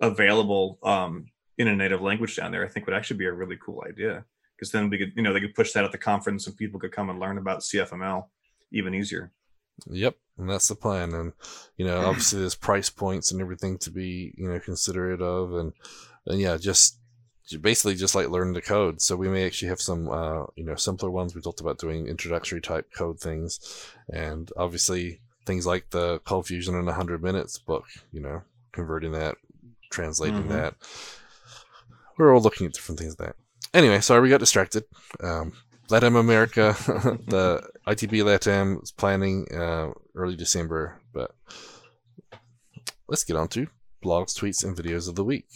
[0.00, 1.26] available um,
[1.58, 4.24] in a native language down there, I think would actually be a really cool idea
[4.60, 6.78] because then we could, you know, they could push that at the conference and people
[6.78, 8.26] could come and learn about CFML
[8.70, 9.32] even easier.
[9.86, 11.14] Yep, and that's the plan.
[11.14, 11.32] And
[11.78, 15.72] you know, obviously there's price points and everything to be you know considerate of, and
[16.26, 16.98] and yeah, just
[17.62, 19.00] basically just like learning the code.
[19.00, 21.34] So we may actually have some uh, you know simpler ones.
[21.34, 23.58] We talked about doing introductory type code things,
[24.12, 27.86] and obviously things like the Cold Fusion in 100 minutes book.
[28.12, 28.42] You know,
[28.72, 29.36] converting that,
[29.90, 30.52] translating mm-hmm.
[30.52, 30.74] that.
[32.18, 33.36] We're all looking at different things like that
[33.74, 34.84] anyway, sorry we got distracted.
[35.22, 35.52] Um,
[35.88, 36.76] Latam America,
[37.26, 41.32] the ITB Latam is planning uh, early December, but
[43.08, 43.66] let's get on to
[44.04, 45.46] blogs, tweets, and videos of the week.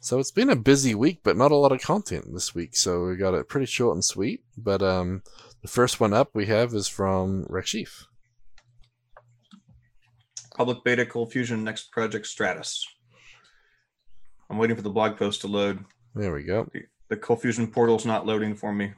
[0.00, 2.74] So it's been a busy week, but not a lot of content this week.
[2.74, 4.42] So we got it pretty short and sweet.
[4.56, 5.22] But um,
[5.62, 8.06] the first one up we have is from Rex Sheaf.
[10.56, 12.84] Public beta Cold Fusion next project Stratus.
[14.48, 15.84] I'm waiting for the blog post to load.
[16.14, 16.68] There we go.
[17.10, 18.92] The, the Cold Fusion portal's not loading for me.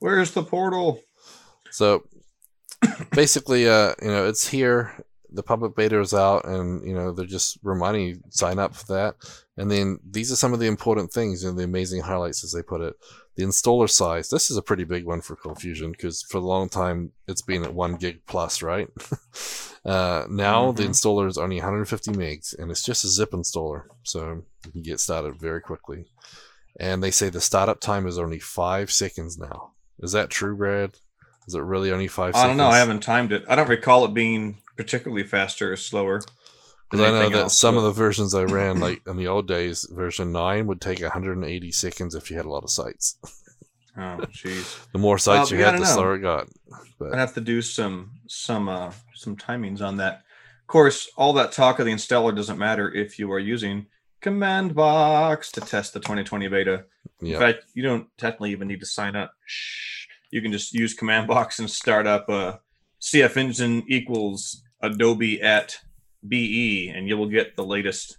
[0.00, 1.00] Where's the portal?
[1.70, 2.04] So
[3.12, 4.92] basically, uh, you know, it's here.
[5.30, 8.94] The public beta is out, and you know they're just reminding you sign up for
[8.94, 9.16] that.
[9.58, 12.62] And then these are some of the important things and the amazing highlights, as they
[12.62, 12.94] put it.
[13.36, 14.30] The installer size.
[14.30, 17.42] This is a pretty big one for Cold Fusion because for a long time it's
[17.42, 18.88] been at one gig plus, right?
[19.84, 20.76] uh, now mm-hmm.
[20.76, 24.82] the installer is only 150 megs, and it's just a zip installer, so you can
[24.82, 26.06] get started very quickly.
[26.78, 29.72] And they say the startup time is only five seconds now.
[30.00, 30.98] Is that true, Brad?
[31.46, 32.36] Is it really only five?
[32.36, 32.68] I don't know.
[32.68, 33.44] I haven't timed it.
[33.48, 36.22] I don't recall it being particularly faster or slower.
[36.90, 39.48] Because I know that else, some of the versions I ran, like in the old
[39.48, 43.18] days, version nine would take 180 seconds if you had a lot of sites.
[43.96, 44.78] Oh, jeez.
[44.92, 45.84] the more sites uh, you had, the know.
[45.84, 46.48] slower it got.
[46.98, 47.12] But.
[47.12, 50.22] I'd have to do some some uh, some timings on that.
[50.62, 53.86] Of course, all that talk of the installer doesn't matter if you are using
[54.20, 56.84] Command Box to test the 2020 beta.
[57.20, 57.34] Yep.
[57.34, 59.32] In fact, you don't technically even need to sign up.
[59.46, 59.98] Shh
[60.30, 62.60] you can just use command box and start up a
[63.00, 65.78] CF engine equals Adobe at
[66.26, 68.18] BE, and you will get the latest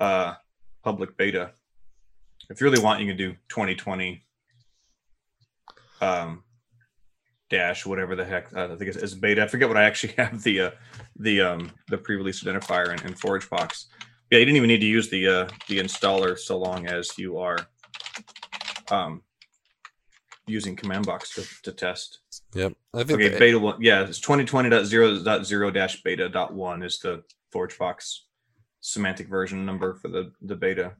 [0.00, 0.34] uh,
[0.82, 1.52] public beta.
[2.50, 4.22] If you really want, you can do 2020
[6.00, 6.42] um,
[7.48, 9.42] dash whatever the heck uh, I think it's, it's, beta.
[9.42, 10.70] I forget what I actually have the uh,
[11.18, 13.86] the um, the pre-release identifier in, in ForgeBox.
[14.30, 17.38] Yeah, you didn't even need to use the uh, the installer so long as you
[17.38, 17.58] are
[18.90, 19.22] um,
[20.46, 22.20] using command box to, to test.
[22.54, 22.72] Yep.
[22.94, 23.80] I think okay, beta one.
[23.80, 27.22] Yeah, it's 2020.0.0 dash beta dot one is the
[27.54, 28.20] ForgeBox
[28.80, 30.92] semantic version number for the, the beta.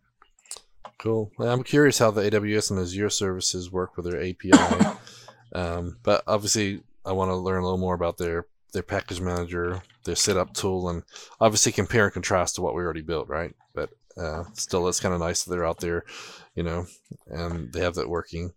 [0.99, 1.31] Cool.
[1.39, 4.97] I'm curious how the AWS and Azure services work with their API.
[5.55, 9.83] um, but obviously, I want to learn a little more about their their package manager,
[10.05, 11.03] their setup tool, and
[11.41, 13.55] obviously compare and contrast to what we already built, right?
[13.75, 16.05] But uh, still, it's kind of nice that they're out there,
[16.55, 16.87] you know,
[17.29, 18.53] and they have that working.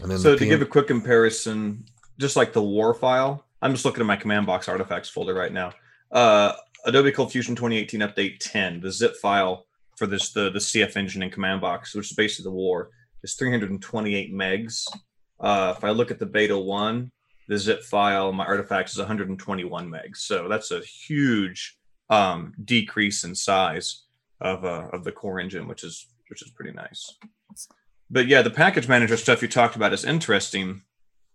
[0.00, 1.86] And then so to PM- give a quick comparison,
[2.20, 5.52] just like the war file, I'm just looking at my command box artifacts folder right
[5.52, 5.72] now.
[6.12, 6.52] Uh,
[6.84, 9.64] Adobe Cold Fusion 2018 Update 10, the zip file
[9.96, 12.90] for this the the CF engine in command box, which is basically the war,
[13.22, 14.84] is 328 megs.
[15.40, 17.10] Uh, if I look at the beta one,
[17.48, 20.18] the zip file, my artifacts is 121 megs.
[20.18, 21.76] So that's a huge
[22.10, 24.04] um, decrease in size
[24.40, 27.14] of uh, of the core engine, which is which is pretty nice
[28.10, 30.82] but yeah, the package manager stuff you talked about is interesting.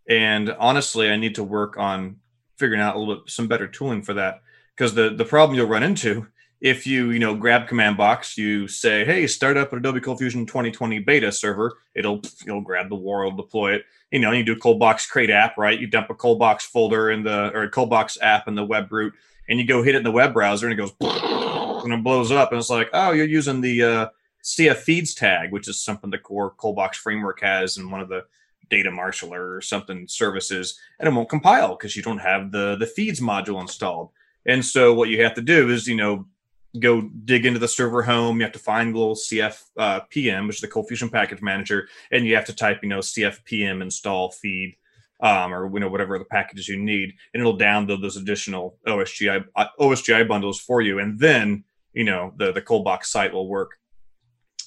[0.09, 2.17] And honestly, I need to work on
[2.57, 4.41] figuring out a little some better tooling for that.
[4.75, 6.27] Because the the problem you'll run into
[6.63, 10.19] if you you know grab command box, you say, "Hey, start up an Adobe Cold
[10.19, 13.85] Fusion 2020 beta server." It'll you'll grab the war, it'll deploy it.
[14.11, 15.77] You know, you do cold box create app, right?
[15.77, 18.63] You dump a cold box folder in the or a cold box app in the
[18.63, 19.13] web root,
[19.49, 20.93] and you go hit it in the web browser, and it goes
[21.83, 24.07] and it blows up, and it's like, oh, you're using the uh,
[24.41, 28.23] CF feeds tag, which is something the core Coldbox framework has in one of the
[28.69, 32.87] data marshaller or something services, and it won't compile because you don't have the the
[32.87, 34.11] feeds module installed.
[34.45, 36.25] And so what you have to do is, you know,
[36.79, 38.37] go dig into the server home.
[38.37, 40.01] You have to find the little CF uh,
[40.45, 43.81] which is the Cold Fusion Package Manager, and you have to type, you know, CFPM
[43.81, 44.75] install feed.
[45.21, 49.45] Um, or you know whatever the packages you need, and it'll download those additional OSGI
[49.55, 53.77] uh, OSGI bundles for you, and then you know the the Coldbox site will work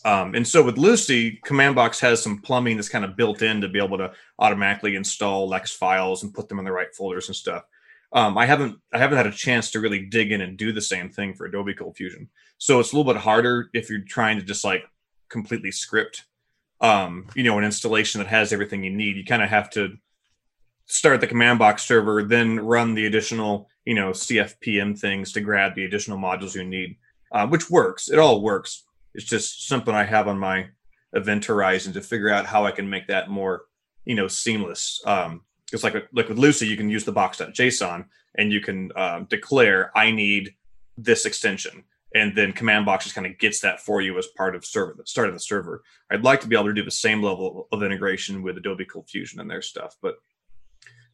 [0.06, 3.60] um, and so with Lucee, Command Box has some plumbing that's kind of built in
[3.60, 7.26] to be able to automatically install Lex files and put them in the right folders
[7.26, 7.64] and stuff.
[8.16, 10.80] Um, I haven't I haven't had a chance to really dig in and do the
[10.80, 12.28] same thing for Adobe Cold Fusion.
[12.58, 14.82] So it's a little bit harder if you're trying to just like
[15.28, 16.24] completely script,
[16.80, 19.16] um, you know, an installation that has everything you need.
[19.16, 19.96] You kind of have to
[20.86, 25.74] start the command box server, then run the additional, you know, CFPM things to grab
[25.74, 26.96] the additional modules you need,
[27.32, 28.08] uh, which works.
[28.08, 28.86] It all works
[29.16, 30.66] it's just something I have on my
[31.14, 33.62] event horizon to figure out how I can make that more,
[34.04, 35.00] you know, seamless.
[35.06, 35.40] Um,
[35.72, 38.06] it's like like with Lucee, you can use the box.json
[38.36, 40.54] and you can um, declare I need
[40.96, 44.54] this extension, and then command box just kind of gets that for you as part
[44.54, 45.82] of server the start of the server.
[46.10, 49.08] I'd like to be able to do the same level of integration with Adobe Cold
[49.08, 50.16] Fusion and their stuff, but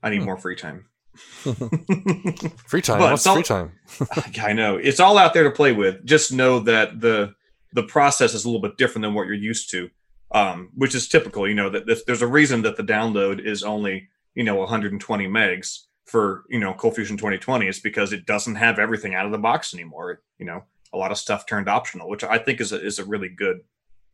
[0.02, 0.26] I need hmm.
[0.26, 0.86] more free time.
[2.66, 3.00] free time.
[3.00, 3.72] What's all, free time?
[4.42, 6.04] I know it's all out there to play with.
[6.04, 7.34] Just know that the
[7.72, 9.90] the process is a little bit different than what you're used to,
[10.32, 11.48] um, which is typical.
[11.48, 15.80] You know that there's a reason that the download is only you know 120 megs
[16.06, 17.66] for you know Cold Fusion 2020.
[17.66, 20.22] is because it doesn't have everything out of the box anymore.
[20.38, 23.04] You know, a lot of stuff turned optional, which I think is a, is a
[23.04, 23.60] really good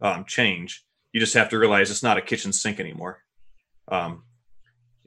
[0.00, 0.84] um, change.
[1.12, 3.22] You just have to realize it's not a kitchen sink anymore.
[3.90, 4.24] Um,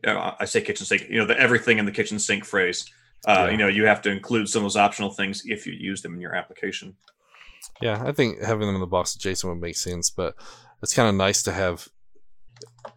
[0.05, 2.85] I say kitchen sink, you know, the everything in the kitchen sink phrase.
[3.27, 3.51] Uh, yeah.
[3.51, 6.15] You know, you have to include some of those optional things if you use them
[6.15, 6.95] in your application.
[7.81, 10.35] Yeah, I think having them in the box.json would make sense, but
[10.81, 11.87] it's kind of nice to have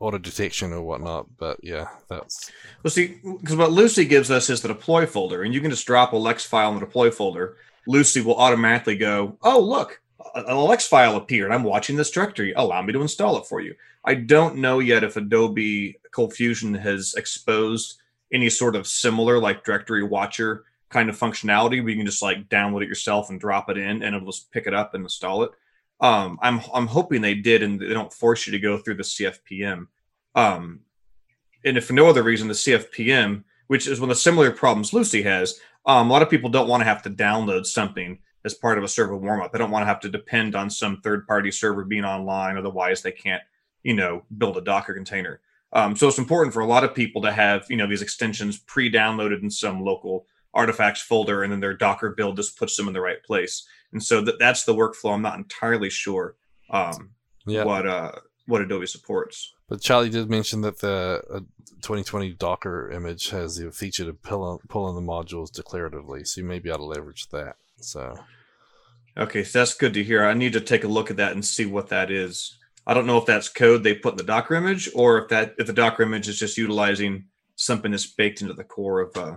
[0.01, 1.27] auto detection or whatnot.
[1.37, 2.51] But yeah, that's
[2.83, 2.91] well.
[2.91, 6.13] See, because what Lucee gives us is the deploy folder, and you can just drop
[6.13, 7.57] a Lex file in the deploy folder.
[7.87, 10.01] Lucee will automatically go, "Oh, look,
[10.35, 11.53] an Lex file appeared.
[11.53, 12.53] I'm watching this directory.
[12.55, 17.15] Allow me to install it for you." I don't know yet if Adobe ColdFusion has
[17.15, 18.01] exposed
[18.33, 22.49] any sort of similar like directory watcher kind of functionality where you can just like
[22.49, 25.43] download it yourself and drop it in and it'll just pick it up and install
[25.43, 25.51] it.
[26.05, 29.03] Um, I'm I'm hoping they did and they don't force you to go through the
[29.03, 29.87] CFPM.
[30.35, 30.81] Um,
[31.65, 34.93] and if for no other reason, the CFPM, which is one of the similar problems
[34.93, 38.53] Lucee has, um, a lot of people don't want to have to download something as
[38.53, 39.51] part of a server warmup.
[39.51, 43.01] They don't want to have to depend on some third party server being online, otherwise
[43.01, 43.43] they can't,
[43.83, 45.41] you know, build a Docker container.
[45.73, 48.59] Um, so it's important for a lot of people to have, you know, these extensions
[48.59, 52.93] pre-downloaded in some local artifacts folder, and then their Docker build just puts them in
[52.93, 53.67] the right place.
[53.95, 55.15] And so that, that's the workflow.
[55.15, 56.35] I'm not entirely sure
[56.69, 57.11] um,
[57.47, 57.65] yeah.
[57.65, 58.13] what uh,
[58.47, 59.55] what Adobe supports.
[59.69, 61.41] But Charlie did mention that the uh,
[61.81, 66.41] 2020 Docker image has the feature to pull on, pull in the modules declaratively, so
[66.41, 67.57] you may be able to leverage that.
[67.77, 68.19] So,
[69.17, 70.25] okay, so that's good to hear.
[70.25, 72.59] I need to take a look at that and see what that is.
[72.87, 75.55] I don't know if that's code they put in the Docker image or if that
[75.59, 77.27] if the Docker image is just utilizing
[77.57, 79.37] something that's baked into the core of uh,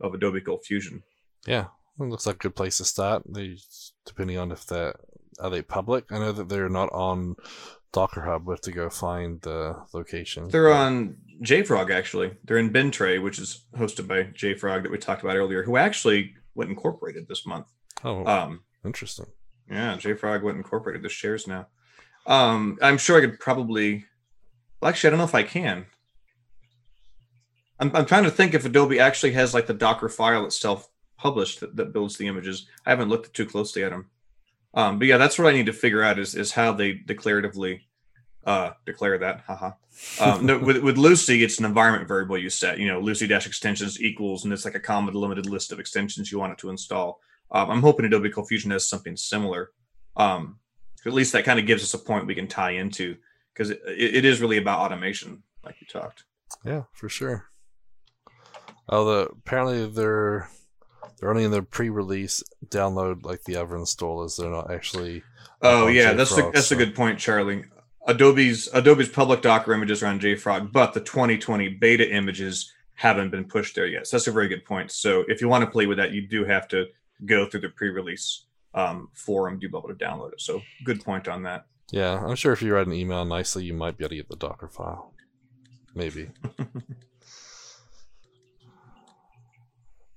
[0.00, 1.02] of Adobe ColdFusion.
[1.46, 1.66] Yeah,
[2.00, 3.22] it looks like a good place to start.
[3.28, 3.56] They
[4.04, 4.96] depending on if that
[5.40, 6.10] are they public.
[6.10, 7.36] I know that they're not on
[7.92, 8.46] Docker Hub.
[8.46, 10.48] We have to go find the location.
[10.48, 12.32] They're on JFrog actually.
[12.44, 16.34] They're in Bintray, which is hosted by JFrog that we talked about earlier, who actually
[16.54, 17.66] went incorporated this month.
[18.04, 19.26] Oh, um, interesting.
[19.70, 21.02] Yeah, JFrog went incorporated.
[21.02, 21.68] The shares now.
[22.26, 24.04] Um, I'm sure I could probably.
[24.80, 25.86] Well, actually, I don't know if I can.
[27.78, 30.89] I'm, I'm trying to think if Adobe actually has like the Docker file itself
[31.20, 32.66] published that, that builds the images.
[32.86, 34.08] I haven't looked too closely at them.
[34.72, 37.80] Um, but yeah, that's what I need to figure out is is how they declaratively
[38.46, 39.40] uh, declare that.
[39.46, 39.72] Haha.
[40.20, 42.78] Um, no, with with Lucee, it's an environment variable you set.
[42.78, 46.30] You know, Lucee dash extensions equals, and it's like a common limited list of extensions
[46.30, 47.20] you want it to install.
[47.50, 49.72] Um, I'm hoping Adobe ColdFusion has something similar.
[50.16, 50.58] Um,
[51.04, 53.16] at least that kind of gives us a point we can tie into
[53.52, 56.24] because it, it is really about automation, like you talked.
[56.64, 57.46] Yeah, for sure.
[58.88, 60.48] Although apparently they're
[61.20, 64.38] they're only in the pre-release download like the other installers.
[64.38, 65.22] They're not actually.
[65.62, 66.76] Oh yeah, JFrog, that's a, that's so.
[66.76, 67.64] a good point, Charlie.
[68.06, 73.44] Adobe's Adobe's public Docker images are on JFrog, but the 2020 beta images haven't been
[73.44, 74.06] pushed there yet.
[74.06, 74.90] So that's a very good point.
[74.90, 76.86] So if you want to play with that, you do have to
[77.24, 78.44] go through the pre-release
[78.74, 80.40] um, forum to be able to download it.
[80.40, 81.66] So good point on that.
[81.90, 84.28] Yeah, I'm sure if you write an email nicely, you might be able to get
[84.28, 85.12] the Docker file.
[85.94, 86.30] Maybe.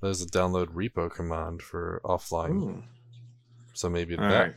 [0.03, 2.61] There's a download repo command for offline.
[2.61, 2.83] Ooh.
[3.71, 4.39] So maybe all that.
[4.39, 4.55] Right.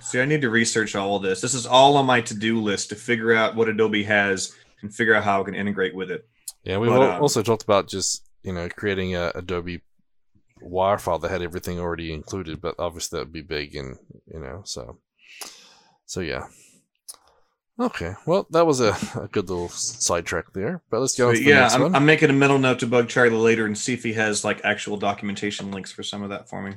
[0.00, 1.40] See, I need to research all of this.
[1.40, 5.14] This is all on my to-do list to figure out what Adobe has and figure
[5.14, 6.28] out how I can integrate with it.
[6.64, 9.80] Yeah, we um, also talked about just you know creating a Adobe
[10.60, 13.96] WAR file that had everything already included, but obviously that would be big and
[14.30, 14.98] you know so
[16.04, 16.46] so yeah.
[17.78, 21.34] Okay, well, that was a, a good little sidetrack there, but let's go.
[21.34, 24.04] So, yeah, I'm, I'm, making a mental note to bug Charlie later and see if
[24.04, 26.76] he has like actual documentation links for some of that for me.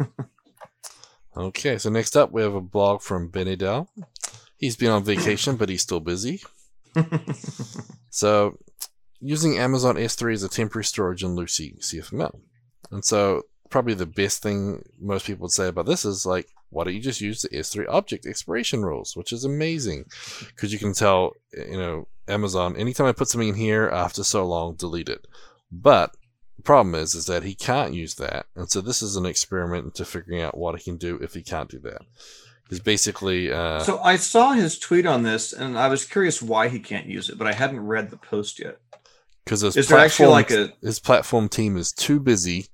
[1.36, 3.86] okay, so next up we have a blog from Ben Nadel.
[4.56, 6.42] He's been on vacation, but he's still busy.
[8.10, 8.58] so,
[9.20, 12.40] using Amazon S3 as a temporary storage in Lucee CFML,
[12.90, 13.42] and so
[13.72, 17.00] probably the best thing most people would say about this is like why don't you
[17.00, 20.06] just use the S3 object expiration rules, which is amazing
[20.46, 24.46] because you can tell, you know, Amazon, anytime I put something in here after so
[24.46, 25.26] long, delete it.
[25.70, 26.16] But
[26.56, 28.46] the problem is, is that he can't use that.
[28.56, 31.42] And so this is an experiment into figuring out what he can do if he
[31.42, 32.02] can't do that.
[32.70, 33.52] He's basically.
[33.52, 37.06] Uh, so I saw his tweet on this and I was curious why he can't
[37.06, 38.78] use it, but I hadn't read the post yet.
[39.44, 40.72] Because his, is platform, like a...
[40.82, 42.66] his platform team is too busy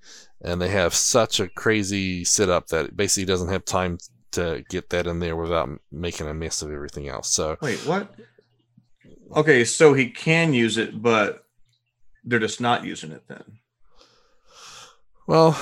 [0.42, 3.98] and they have such a crazy setup that basically doesn't have time
[4.32, 7.30] to get that in there without making a mess of everything else.
[7.30, 8.14] So wait, what?
[9.34, 11.44] Okay, so he can use it, but
[12.24, 13.58] they're just not using it then.
[15.26, 15.60] Well,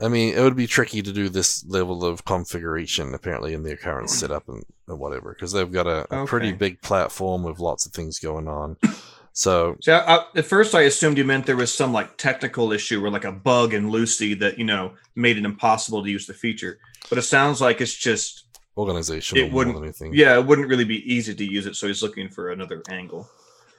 [0.00, 3.76] I mean, it would be tricky to do this level of configuration apparently in their
[3.76, 6.28] current setup and, and whatever because they've got a, a okay.
[6.28, 8.76] pretty big platform with lots of things going on.
[9.36, 13.04] So See, I, at first I assumed you meant there was some like technical issue
[13.04, 16.34] or like a bug in Lucee that you know made it impossible to use the
[16.34, 16.78] feature.
[17.10, 18.44] But it sounds like it's just
[18.76, 20.14] organizational It wouldn't- than anything.
[20.14, 21.74] yeah, it wouldn't really be easy to use it.
[21.76, 23.28] So he's looking for another angle.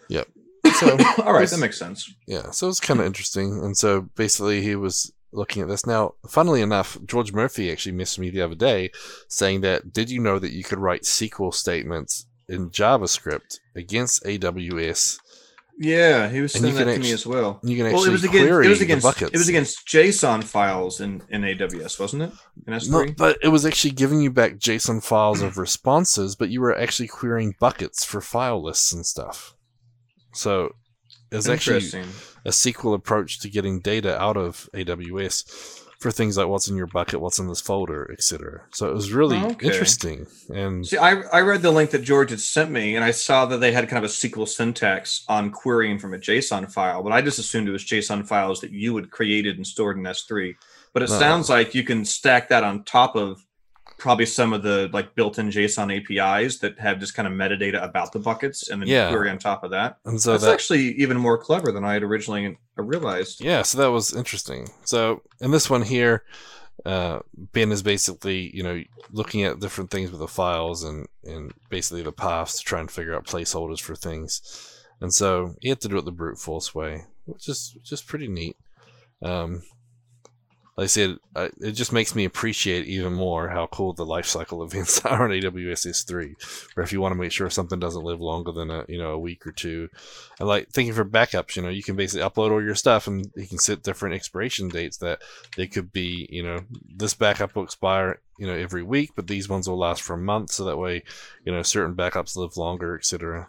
[0.10, 0.28] Yep.
[0.80, 2.14] So All right, that makes sense.
[2.28, 3.64] Yeah, so it's kind of interesting.
[3.64, 5.86] And so basically, he was looking at this.
[5.86, 8.92] Now, funnily enough, George Murphy actually messaged me the other day
[9.30, 15.18] saying that, did you know that you could write SQL statements in JavaScript against AWS?
[15.78, 17.60] Yeah, he was sending that to me as well.
[17.64, 19.32] You can Well, actually it was against query it was the against buckets.
[19.34, 22.32] it was against JSON files in in AWS, wasn't it?
[22.66, 22.90] In S3.
[22.90, 26.78] No, but it was actually giving you back JSON files of responses, but you were
[26.78, 29.56] actually querying buckets for file lists and stuff.
[30.34, 30.76] So
[31.32, 31.78] it's actually
[32.46, 36.86] a SQL approach to getting data out of AWS for things like what's in your
[36.86, 38.62] bucket, what's in this folder, etc.
[38.70, 39.66] So it was really Okay.
[39.66, 40.28] interesting.
[40.54, 43.48] And See, I, I read the link that George had sent me, and I saw
[43.48, 47.12] that they had kind of a SQL syntax on querying from a JSON file, but
[47.12, 50.54] I just assumed it was JSON files that you had created and stored in S3.
[50.94, 51.18] But it No.
[51.18, 53.44] sounds like you can stack that on top of
[53.98, 58.12] probably some of the like built-in JSON APIs that have just kind of metadata about
[58.12, 59.10] the buckets, and then Yeah.
[59.10, 59.98] query on top of that.
[60.06, 63.42] and so That's that actually even more clever than I had originally realized.
[63.44, 64.70] yeah, so that was interesting.
[64.84, 66.24] So in this one here,
[66.86, 71.54] uh, Ben is basically you know looking at different things with the files and and
[71.70, 74.72] basically the paths to try and figure out placeholders for things.
[75.02, 78.28] And so he had to do it the brute force way, which is just pretty
[78.28, 78.56] neat.
[79.22, 79.64] Um,
[80.78, 81.18] like I said,
[81.62, 85.88] it just makes me appreciate even more how cool the lifecycle events are on AWS
[85.88, 86.34] S3.
[86.74, 89.12] Where if you want to make sure something doesn't live longer than a you know
[89.12, 89.88] a week or two,
[90.38, 93.32] and like thinking for backups, you know, you can basically upload all your stuff and
[93.38, 95.22] you can set different expiration dates that
[95.56, 96.60] they could be, you know,
[96.94, 100.18] this backup will expire, you know, every week, but these ones will last for a
[100.18, 101.04] month, so that way,
[101.46, 103.48] you know, certain backups live longer, etc.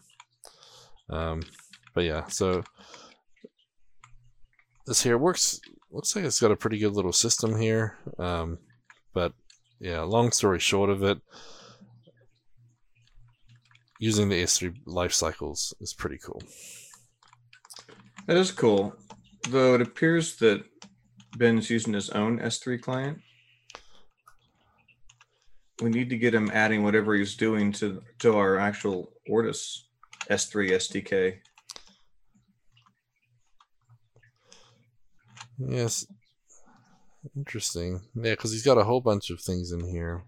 [1.10, 1.42] Um,
[1.92, 2.62] but yeah, so
[4.86, 5.60] this here works.
[5.96, 7.96] Looks like it's got a pretty good little system here.
[8.18, 8.58] Um,
[9.14, 9.32] but
[9.80, 11.18] yeah, long story short of it,
[13.98, 16.42] using the S3 life cycles is pretty cool.
[18.26, 18.94] That is cool.
[19.48, 20.64] Though it appears that
[21.38, 23.18] Ben's using his own S3 client.
[25.80, 29.84] We need to get him adding whatever he's doing to to our actual Ortus
[30.28, 31.38] S3 SDK.
[35.58, 36.06] Yes.
[37.36, 38.00] Interesting.
[38.14, 40.22] Yeah, because he's got a whole bunch of things in here.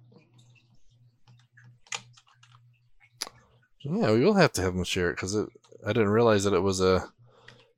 [3.81, 5.49] Yeah, we will have to have him share it because it.
[5.87, 7.09] I didn't realize that it was a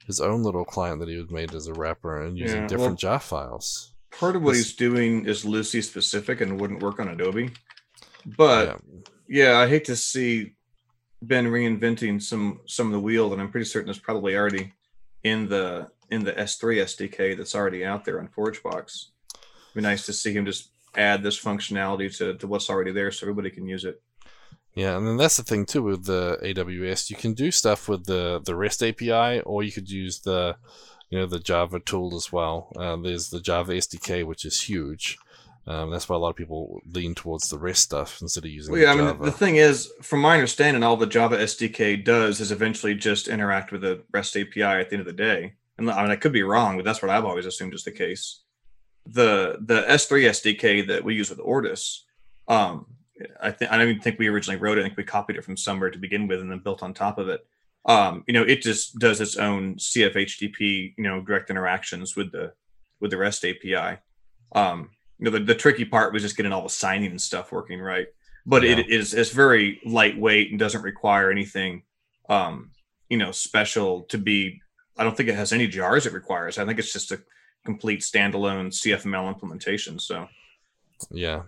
[0.06, 3.02] his own little client that he had made as a wrapper and using Yeah, different
[3.02, 3.92] well- files.
[4.10, 7.50] Part of what This- he's doing is Lucee specific and wouldn't work on Adobe.
[8.26, 8.80] But
[9.28, 10.56] yeah, yeah, I hate to see
[11.22, 14.72] Ben reinventing some some of the wheel that I'm pretty certain is probably already
[15.22, 19.06] in the in the S3 SDK that's already out there on ForgeBox.
[19.32, 23.10] It'd Be nice to see him just add this functionality to, to what's already there
[23.10, 24.02] so everybody can use it.
[24.74, 27.10] yeah, and then that's the thing too with the AWS.
[27.10, 30.56] You can do stuff with the the REST API, or you could use the
[31.10, 32.72] you know the Java tool as well.
[32.76, 35.18] Uh, there's the Java SDK, which is huge.
[35.66, 38.72] Um, that's why a lot of people lean towards the REST stuff instead of using
[38.72, 42.40] Well, yeah, I mean, the thing is, from my understanding, all the Java SDK does
[42.40, 45.54] is eventually just interact with the REST API at the end of the day.
[45.80, 47.90] And I mean, I could be wrong, but that's what I've always assumed is the
[47.92, 48.42] case.
[49.06, 52.00] The the S3 SDK that we use with Ortus,
[52.48, 52.86] um,
[53.42, 54.82] I think I don't even think we originally wrote it.
[54.82, 57.18] I think we copied it from somewhere to begin with, and then built on top
[57.18, 57.44] of it.
[57.86, 62.52] Um, you know, it just does its own CFHTTP, you know, direct interactions with the
[63.00, 63.98] with the REST API.
[64.52, 67.52] Um, you know, the, the tricky part was just getting all the signing and stuff
[67.52, 68.06] working right
[68.46, 68.78] but Yeah.
[68.78, 71.82] it is it's very lightweight and doesn't require anything
[72.28, 72.70] um
[73.08, 74.60] you know special to be
[75.00, 77.20] i don't think it has any jars it requires i think it's just a
[77.64, 80.28] complete standalone cfml implementation so
[81.10, 81.42] Yeah.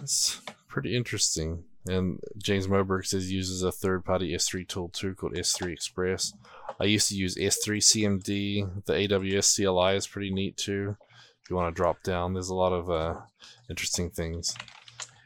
[0.00, 1.64] It's pretty interesting.
[1.86, 6.32] And James Moberg says uses a third party S3 tool too called S3 Express.
[6.80, 8.84] I used to use S3 CMD.
[8.86, 10.96] The AWS CLI is pretty neat too.
[11.42, 13.20] If you want to drop down, there's a lot of uh,
[13.70, 14.54] interesting things.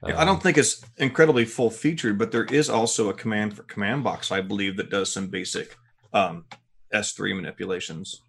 [0.06, 3.56] Yeah, i Um, don't think it's incredibly full featured but there is also a command
[3.56, 5.74] for command box i believe that does some basic
[6.12, 6.44] um
[6.92, 8.20] s3 manipulations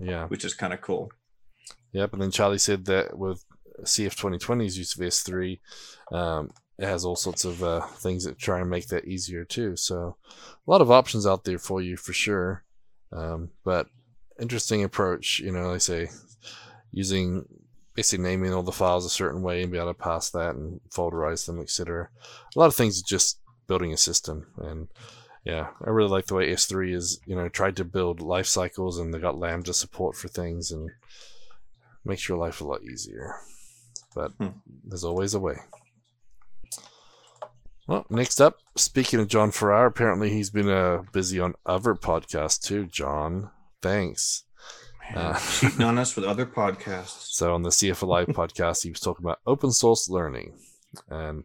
[0.00, 0.26] Yeah.
[0.26, 1.10] which is kind of cool
[1.92, 2.14] Yep.
[2.14, 3.44] And then Charlie said that with
[3.84, 5.60] CF 2020's use of S3,
[6.10, 9.76] um, it has all sorts of uh, things that try and make that easier too.
[9.76, 10.16] So
[10.66, 12.64] a lot of options out there for you for sure.
[13.12, 13.88] Um, but
[14.40, 16.08] interesting approach, you know, they say
[16.92, 17.44] using
[17.94, 20.80] basically naming all the files a certain way and be able to pass that and
[20.90, 22.08] folderize them, etc.
[22.56, 24.88] A lot of things are just building a system and
[25.44, 28.98] yeah, I really like the way S3 is, you know, tried to build life cycles
[28.98, 30.90] and they got Lambda support for things and
[32.04, 33.34] makes your life a lot easier.
[34.14, 34.48] But Hmm.
[34.84, 35.56] there's always a way.
[37.88, 42.60] Well, next up, speaking of John Farrar, apparently he's been uh, busy on other podcasts
[42.60, 43.50] too, John.
[43.80, 44.44] Thanks.
[45.12, 47.32] Man, Uh, cheating on us with other podcasts.
[47.32, 50.56] So on the CF Live podcast, he was talking about open source learning,
[51.08, 51.44] and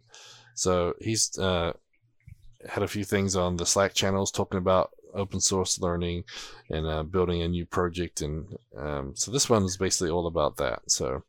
[0.54, 1.74] so he's uh,
[2.68, 6.24] had a few things on the Slack channels talking about open source learning
[6.70, 10.58] and uh, building a new project, and um, so this one is basically all about
[10.58, 10.90] that.
[10.90, 11.24] So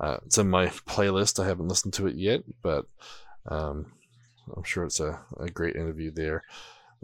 [0.00, 1.42] uh, it's in my playlist.
[1.42, 2.86] I haven't listened to it yet, but
[3.46, 3.92] um,
[4.56, 6.42] I'm sure it's a, a great interview there.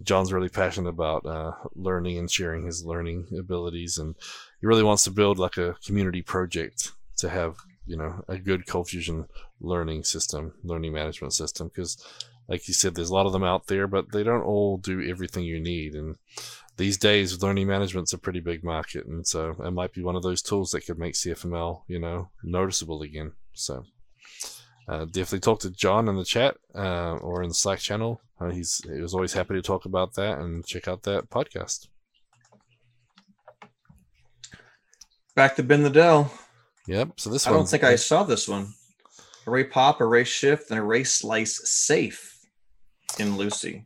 [0.03, 4.17] John's really passionate about uh, learning and sharing his learning abilities, and
[4.61, 8.67] he really wants to build like a community project to have you know a good
[8.67, 9.27] cold fusion
[9.61, 12.03] learning system learning management system because
[12.49, 15.03] like you said there's a lot of them out there but they don't all do
[15.09, 15.95] everything you need.
[15.95, 16.17] And
[16.77, 19.07] these days learning management's a pretty big market.
[19.07, 22.29] And so it might be one of those tools that could make cfml you know
[22.43, 23.33] noticeable again.
[23.55, 23.85] So
[24.89, 28.21] uh, definitely talk to john in the chat uh, or in the slack channel.
[28.41, 31.89] Uh, he's he was always happy to talk about that and check out that podcast.
[35.35, 36.31] Back to Ben Nadel.
[36.87, 38.75] yep so this one I one don't think I saw this one.
[39.47, 42.34] Array pop, array shift, and array slice safe
[43.21, 43.85] in Lucee.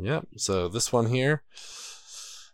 [0.00, 0.26] Yep.
[0.36, 1.42] So this one here,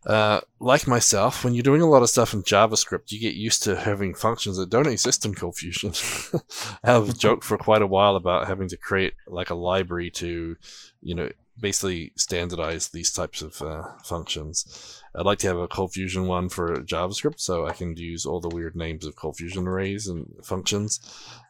[0.06, 3.62] uh, like myself, when you're doing a lot of stuff in JavaScript, you get used
[3.64, 5.92] to having functions that don't exist in Cold Fusion.
[6.84, 10.56] I have joked for quite a while about having to create like a library to,
[11.02, 11.28] you know,
[11.58, 15.02] basically standardize these types of uh, functions.
[15.14, 18.40] I'd like to have a Cold Fusion one for JavaScript so I can use all
[18.40, 20.98] the weird names of Cold Fusion arrays and functions.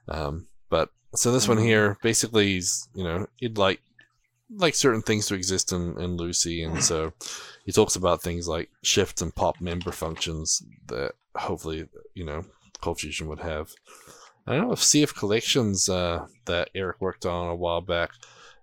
[0.08, 1.64] Um, but so this one Mhm.
[1.64, 3.80] here basically is, you know, it'd like
[4.57, 7.12] like certain things to exist in, in Lucee, and so
[7.64, 12.44] he talks about things like shift and pop member functions that hopefully you know
[12.80, 13.70] Cold Fusion would have.
[14.46, 18.11] I don't know if CF Collections uh, that Eric worked on a while back.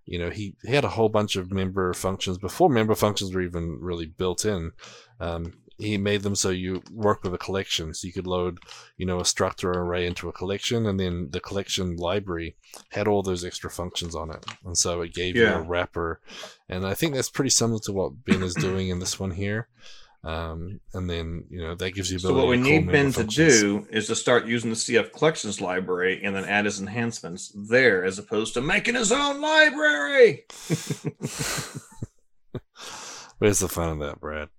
[0.05, 3.41] You know, he, he had a whole bunch of member functions before member functions were
[3.41, 4.71] even really built in.
[5.19, 8.59] Um, he made them so you work with a collection, so you could load,
[8.97, 12.55] you know, a struct or array into a collection, and then the collection library
[12.89, 16.19] had all those extra functions on it, and so it gave you a wrapper.
[16.67, 19.67] And I think that's pretty similar to what Ben is doing in this one here.
[20.23, 23.87] Um, and then you know that gives you So what we need Ben to do
[23.91, 28.17] is to start using the CF collections library and then add his enhancements there, as
[28.17, 30.45] opposed to making his own library.
[33.37, 34.49] Where's the fun of that, Brad?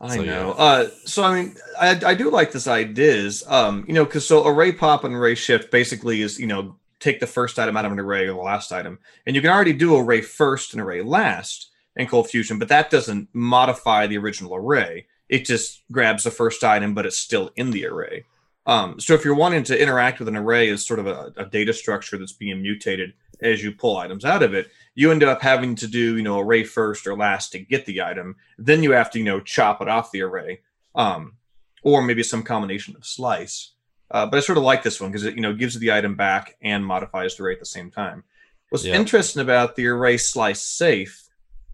[0.00, 0.54] I So, know.
[0.56, 0.64] yeah.
[0.64, 3.44] Uh, so I mean, I, I do like this ideas.
[3.46, 7.20] Um, you know, because so array pop and array shift basically is you know take
[7.20, 9.72] the first item out of an array or the last item, and you can already
[9.72, 14.54] do array first and array last in Cold Fusion, but that doesn't modify the original
[14.54, 15.06] array.
[15.28, 18.24] It just grabs the first item, but it's still in the array.
[18.66, 21.46] Um, so if you're wanting to interact with an array as sort of a, a
[21.46, 25.40] data structure that's being mutated as you pull items out of it, you end up
[25.42, 28.36] having to do you know array first or last to get the item.
[28.58, 30.60] Then you have to you know chop it off the array,
[30.94, 31.34] um,
[31.82, 33.72] or maybe some combination of slice.
[34.10, 35.92] Uh, but I sort of like this one because it you know gives you the
[35.92, 38.24] item back and modifies the array at the same time.
[38.70, 38.94] What's Yeah.
[38.96, 41.28] interesting about the array slice safe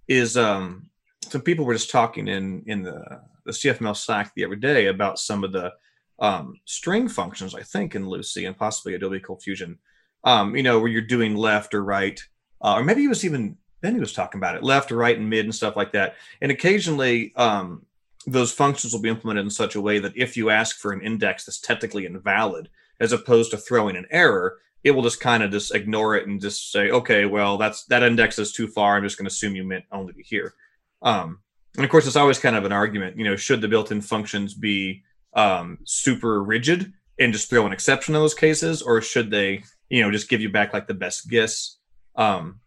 [0.08, 0.90] is um,
[1.28, 3.02] some people were just talking in in the
[3.44, 5.72] the CFML Slack the other day about some of the
[6.18, 9.78] um, string functions I think in Lucee and possibly Adobe Cold Fusion.
[10.24, 12.20] Um, you know where you're doing left or right,
[12.62, 15.44] uh, or maybe he was even he was talking about it left right and mid
[15.44, 16.16] and stuff like that.
[16.40, 17.86] And occasionally um,
[18.26, 21.02] those functions will be implemented in such a way that if you ask for an
[21.02, 25.50] index that's technically invalid, as opposed to throwing an error, it will just kind of
[25.50, 28.96] just ignore it and just say, okay, well, that's that index is too far.
[28.96, 30.54] I'm just going to assume you meant only to here.
[31.02, 31.40] Um,
[31.76, 33.18] and of course, it's always kind of an argument.
[33.18, 35.02] You know, should the built-in functions be
[35.34, 40.02] um, super rigid and just throw an exception in those cases, or should they, you
[40.02, 41.75] know, just give you back like the best guess?
[42.16, 42.60] Um,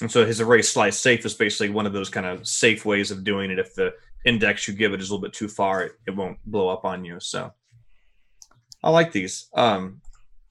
[0.00, 3.10] and so his array slice safe is basically one of those kind of safe ways
[3.10, 3.58] of doing it.
[3.58, 3.94] If the
[4.24, 6.84] index you give it is a little bit too far, it, it won't blow up
[6.84, 7.18] on you.
[7.20, 7.52] So
[8.82, 9.48] I like these.
[9.54, 10.00] Um,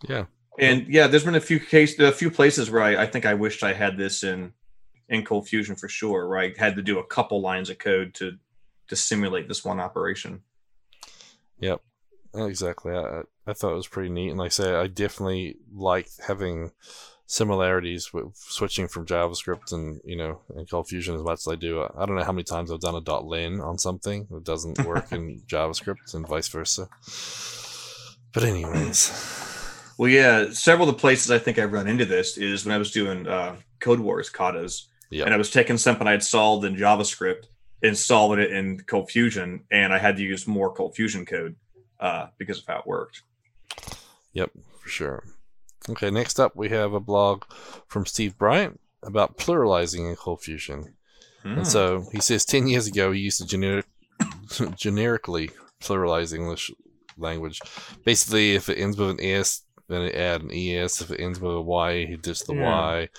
[0.07, 0.25] Yeah.
[0.59, 3.33] and yeah, there's been a few case, a few places where I, I think I
[3.33, 4.53] wished I had this in
[5.07, 8.13] in Cold Fusion for sure, where I had to do a couple lines of code
[8.15, 8.37] to
[8.87, 10.41] to simulate this one operation.
[11.59, 11.81] Yep.
[12.35, 12.93] Exactly.
[12.93, 14.29] I, I thought it was pretty neat.
[14.29, 16.71] And like I say, I definitely like having
[17.28, 21.55] similarities with switching from JavaScript and, you know, and Cold Fusion as much as I
[21.55, 21.84] do.
[21.84, 24.86] I don't know how many times I've done a dot .len on something that doesn't
[24.86, 26.88] work in JavaScript and vice versa.
[28.34, 29.11] But anyways,
[29.97, 32.78] Well, yeah, several of the places I think I've run into this is when I
[32.78, 34.88] was doing uh, Code Wars katas.
[35.11, 35.28] Yep.
[35.28, 37.45] and I was taking something I had solved in JavaScript
[37.84, 41.55] and solving it in Cold Fusion, and I had to use more Cold Fusion code
[41.99, 43.21] uh, because of how it worked.
[44.34, 45.23] Yep, for sure.
[45.89, 47.43] Okay, next up we have a blog
[47.88, 50.95] from Steve Bryant about pluralizing in Cold Fusion.
[51.43, 51.59] Hmm.
[51.59, 53.86] And so he says 10 years ago he used to generic,
[54.75, 56.71] generically pluralize English
[57.17, 57.61] language.
[58.03, 61.01] Basically, if it ends with an S, then it add an ES.
[61.01, 62.69] If it ends with a Y, he ditch the Yeah.
[62.71, 63.09] Y.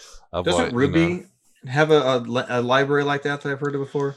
[0.42, 3.80] Doesn't you Ruby know, have a, a, a library like that that I've heard of
[3.80, 4.16] before?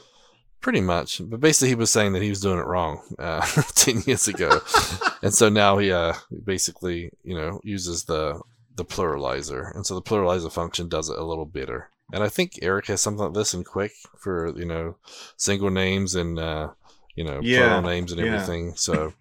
[0.60, 1.20] Pretty much.
[1.24, 3.40] But basically, he was saying that he was doing it wrong uh,
[3.74, 4.60] 10 years ago.
[5.22, 8.40] and so now he uh, basically, you know, uses the
[8.76, 9.74] the pluralizer.
[9.74, 11.90] And so the pluralizer function does it a little better.
[12.12, 14.96] And I think Eric has something like this in Quick for, you know,
[15.36, 16.70] single names and, uh,
[17.14, 18.32] you know, Yeah, plural names and yeah.
[18.32, 18.72] everything.
[18.76, 19.12] So,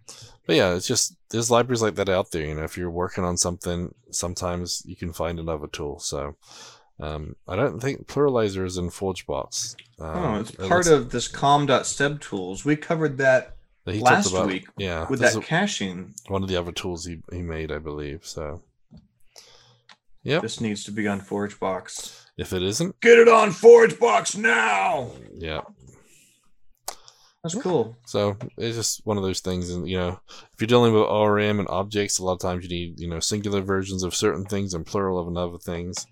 [0.46, 2.46] but yeah, it's just, there's libraries like that out there.
[2.46, 6.00] You know, if you're working on something, sometimes you can find another tool.
[6.00, 6.36] So,
[7.00, 9.76] um, I don't think pluralizer is in ForgeBox.
[10.00, 12.66] Um, oh, it's it part of this com.sebtools.
[12.66, 16.14] We covered that last about, week Yeah, with that is caching.
[16.28, 18.26] one of the other tools he, he made, I believe.
[18.26, 18.62] So,
[20.24, 20.42] yep.
[20.42, 22.26] This needs to be on ForgeBox.
[22.38, 25.12] If it isn't, Get it on ForgeBox now.
[25.34, 25.62] yeah.
[27.44, 27.96] That's cool.
[28.06, 31.60] So it's just one of those things, and you know, if you're dealing with ORM
[31.60, 34.74] and objects, a lot of times you need you know singular versions of certain things
[34.74, 36.06] and plural of another things.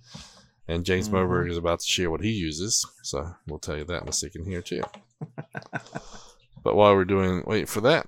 [0.67, 1.13] And James Mhm.
[1.13, 4.13] Moberg is about to share what he uses, so we'll tell you that in a
[4.13, 4.81] second here too.
[6.63, 8.07] but while we're doing, wait for that.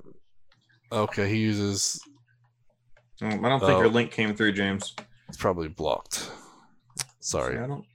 [0.92, 2.00] Okay, he uses.
[3.22, 3.80] Mm, I don't think Oh.
[3.80, 4.94] your link came through, James.
[5.28, 6.32] It's probably blocked.
[7.20, 7.86] Sorry, I don't.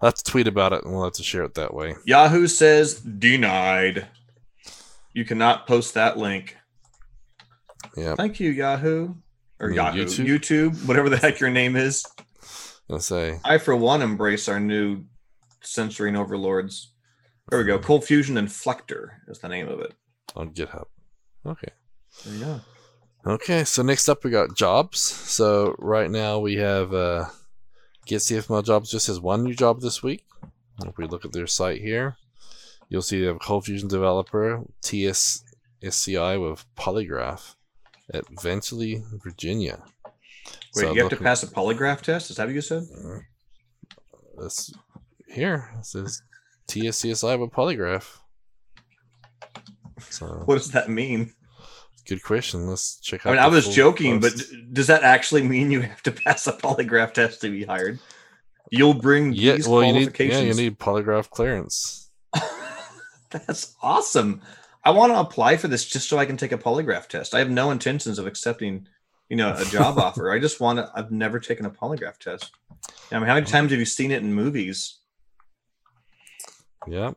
[0.00, 1.94] I'll have to tweet about it, and we'll have to share it that way.
[2.04, 4.06] Yahoo says denied.
[5.14, 6.56] You cannot post that link.
[7.96, 9.14] Yeah, Thank you, Yahoo.
[9.60, 10.04] Or Yahoo.
[10.04, 10.26] YouTube?
[10.26, 10.86] YouTube?
[10.86, 12.04] whatever the heck your name is.
[12.90, 13.40] I'll say.
[13.44, 15.04] I, for one, embrace our new
[15.62, 16.92] censoring overlords.
[17.48, 17.78] There we go.
[17.78, 19.94] Cold Fusion Inflector is the name of it.
[20.34, 20.86] on GitHub.
[21.46, 21.72] Okay.
[22.24, 22.60] There you go.
[23.26, 25.00] Okay, so next up we got jobs.
[25.00, 27.26] So right now we have uh,
[28.06, 30.24] Get CFML Jobs just has one new job this week.
[30.84, 32.16] If we look at their site here,
[32.88, 35.42] you'll see they have Cold Fusion developer, TS
[35.82, 37.54] SCI with Polygraph
[38.12, 39.82] at Ventley, Virginia.
[40.76, 42.30] Wait, So you have to pass a polygraph test?
[42.30, 42.82] Is that what you said?
[43.04, 43.18] Uh,
[44.42, 44.72] this
[45.28, 46.22] here it says
[46.68, 48.18] TSCSI with Polygraph.
[50.10, 51.32] So What does that mean?
[52.06, 52.66] good question.
[52.68, 53.30] Let's check out.
[53.30, 54.50] I mean, I was joking, but post.
[54.50, 57.98] d- does that actually mean you have to pass a polygraph test to be hired?
[58.70, 60.42] You'll bring yeah, these well, you need qualifications.
[60.42, 62.10] yeah, you need polygraph clearance.
[63.30, 64.42] That's awesome.
[64.84, 67.34] I want to apply for this just so I can take a polygraph test.
[67.34, 68.86] I have no intentions of accepting,
[69.28, 70.30] you know, a job offer.
[70.30, 70.90] I just want to.
[70.94, 72.52] I've never taken a polygraph test.
[73.10, 74.98] I mean, how many times have you seen it in movies?
[76.86, 77.16] Yep.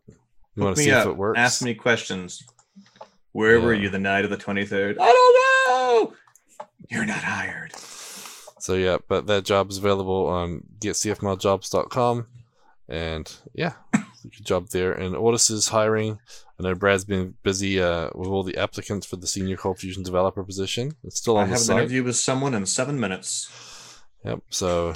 [0.55, 1.05] You want to see up.
[1.05, 1.39] if it works?
[1.39, 2.43] Ask me questions.
[3.31, 4.97] Where were you the night of the twenty third?
[4.99, 6.13] I don't know.
[6.89, 7.73] You're not hired.
[8.59, 12.27] So yeah, but that job is available on getcfmljobs.com,
[12.89, 13.73] and yeah,
[14.31, 14.91] job there.
[14.91, 16.19] And Ortus is hiring.
[16.59, 20.03] I know Brad's been busy uh, with all the applicants for the senior Cold Fusion
[20.03, 20.93] developer position.
[21.03, 23.51] It's still I on the I have an interview with someone in seven minutes.
[24.25, 24.39] Yep.
[24.49, 24.93] So,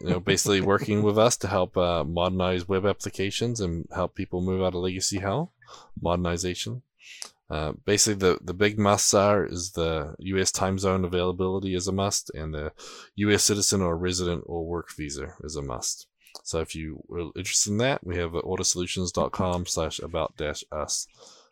[0.00, 4.40] you know, basically working with us to help uh, modernize web applications and help people
[4.40, 5.52] move out of legacy hell,
[6.00, 6.82] modernization.
[7.50, 10.50] Uh, basically, the, the big musts are is the U.S.
[10.50, 12.72] time zone availability is a must, and the
[13.16, 13.44] U.S.
[13.44, 16.06] citizen or resident or work visa is a must.
[16.42, 21.06] So if you are interested in that, we have ortussolutions.com slash about dash us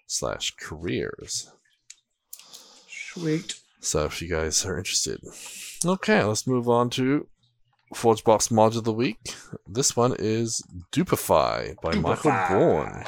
[0.07, 1.51] slash careers.
[2.89, 3.55] Sweet.
[3.81, 5.21] So if you guys are interested.
[5.85, 7.27] Okay, let's move on to
[7.95, 9.19] ForgeBox Module of the Week.
[9.67, 10.63] This one is
[10.93, 12.49] Dupify by Michael Dupify.
[12.49, 13.05] Born.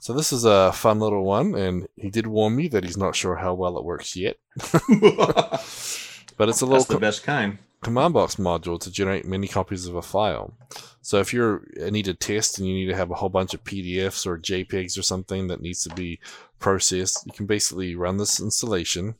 [0.00, 3.14] So this is a fun little one, and he did warn me that he's not
[3.14, 4.36] sure how well it works yet.
[6.36, 7.58] But it's a little That's the best kind.
[7.82, 10.54] Command box module to generate many copies of a file.
[11.02, 13.54] So if you're uh, need a test and you need to have a whole bunch
[13.54, 16.20] of PDFs or JPEGs or something that needs to be
[16.58, 19.16] processed, you can basically run this installation,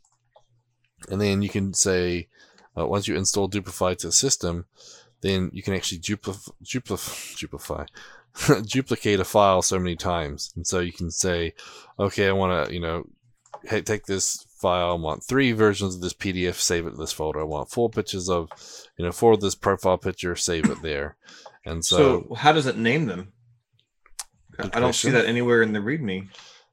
[1.08, 2.28] and then you can say
[2.78, 4.66] uh, once you install Dupify to the system,
[5.20, 7.86] then you can actually duplif- duplif- dupify.
[8.66, 11.52] duplicate a file so many times and so you can say
[11.98, 13.06] okay i want to you know
[13.64, 14.90] hey, take this file.
[14.92, 17.40] I want three versions of this PDF, save it to this folder.
[17.40, 18.48] I want four pictures of,
[18.96, 21.16] you know, four of this profile picture, save it there.
[21.64, 21.96] And so,
[22.28, 23.32] So, how does it name them?
[24.58, 26.28] I don't see that anywhere in the README.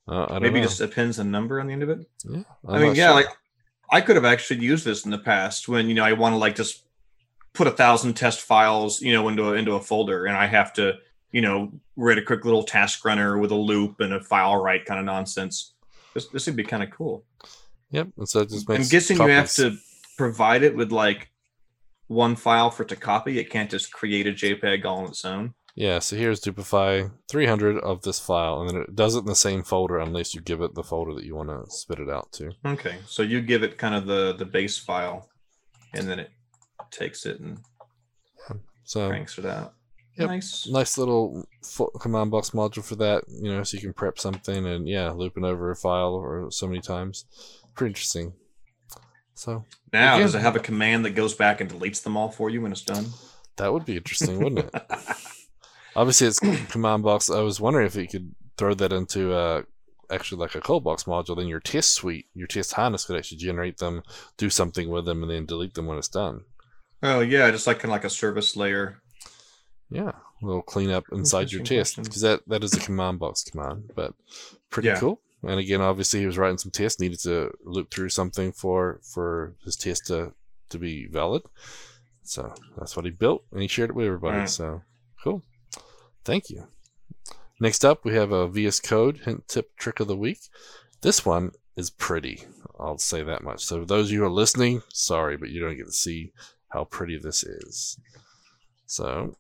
[0.08, 0.66] uh, I don't Maybe know.
[0.68, 2.00] just appends a number on the end of it.
[2.30, 2.44] yeah.
[2.68, 3.16] i I'm mean, yeah, sure.
[3.16, 3.28] like
[3.92, 6.38] I could have actually used this in the past when you know I want to
[6.38, 6.84] like just
[7.54, 10.74] put a thousand test files, you know, into a, into a folder, and I have
[10.74, 10.96] to
[11.32, 14.86] you know, write a quick little task runner with a loop and a file write
[14.86, 15.74] kind of nonsense.
[16.20, 17.24] This, this would be kind of cool.
[17.92, 18.10] Yep.
[18.18, 19.78] And so it just I'm guessing you have to
[20.18, 21.32] provide it with like
[22.08, 23.40] one file for it to copy.
[23.40, 25.54] It can't just create a JPEG all on its own.
[25.76, 29.36] Yeah, so here's Dupify 300 of this file, and then it does it in the
[29.36, 32.32] same folder unless you give it the folder that you want to spit it out
[32.34, 32.52] to.
[32.66, 35.30] Okay, so you give it kind of the the base file,
[35.94, 36.32] and then it
[36.92, 37.60] takes it and
[38.84, 39.76] So cranks it out.
[40.20, 40.28] Yep.
[40.30, 40.68] Nice.
[40.68, 41.48] nice little
[42.00, 45.46] command box module for that, you know, so you can prep something and yeah, looping
[45.46, 47.26] over a file or so many times.
[47.74, 48.34] Pretty interesting.
[49.36, 49.64] So
[49.94, 52.50] Now, Again- does it have a command that goes back and deletes them all for
[52.50, 53.06] you when it's done?
[53.56, 54.84] that would be interesting, wouldn't it?
[55.96, 56.40] Obviously, it's
[56.72, 57.30] command box.
[57.30, 59.64] I was wondering if you could throw that into uh,
[60.12, 61.36] actually like a ColdBox module.
[61.38, 64.04] Then your test suite, your test harness could actually generate them,
[64.38, 66.42] do something with them, and then delete them when it's done.
[67.04, 69.02] Oh yeah, just like kind of like a service layer.
[69.92, 70.12] Yeah,
[70.42, 74.14] a little cleanup inside your test because that that is a command box command, but
[74.70, 75.00] pretty Yeah.
[75.00, 75.22] cool.
[75.42, 79.56] And again, obviously, he was writing some tests, needed to loop through something for for
[79.64, 80.34] his test to
[80.70, 81.42] to be valid.
[82.24, 84.36] So that's what he built, and he shared it with everybody.
[84.36, 84.50] Alright.
[84.50, 84.82] So
[85.24, 85.44] cool.
[86.24, 86.68] Thank you.
[87.60, 90.40] Next up, we have a VS Code hint tip trick of the week.
[91.02, 92.44] This one is pretty.
[92.80, 93.66] I'll say that much.
[93.66, 96.32] So those of you who are listening, sorry, but you don't get to see
[96.70, 97.98] how pretty this is.
[98.86, 99.36] So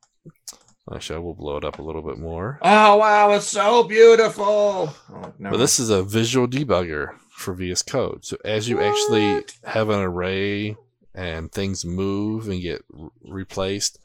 [0.91, 2.59] actually, I will blow it up a little bit more.
[2.61, 4.93] Oh wow, it's so beautiful.
[5.11, 5.51] Oh, no.
[5.51, 8.25] But this is a visual debugger for VS Code.
[8.25, 10.75] So as you actually have an array
[11.15, 13.99] and things move and get r- replaced,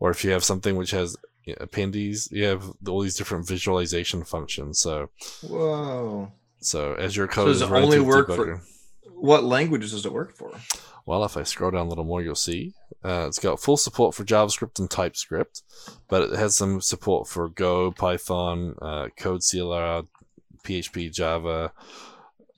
[0.00, 3.46] or if you have something which has you know, appendices, you have all these different
[3.46, 4.80] visualization functions.
[4.80, 5.10] So
[5.46, 6.32] Whoa.
[6.60, 8.62] so as your code does is it only work for-
[9.14, 10.52] What languages does it work for?
[11.08, 14.14] Well, if I scroll down a little more, you'll see uh, it's got full support
[14.14, 15.62] for JavaScript and TypeScript,
[16.06, 20.06] but it has some support for Go, Python, uh, CoreCLR,
[20.64, 21.72] PHP, Java.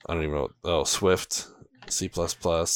[0.05, 0.49] I don't even know.
[0.65, 1.47] Oh, Swift,
[1.87, 2.09] C++,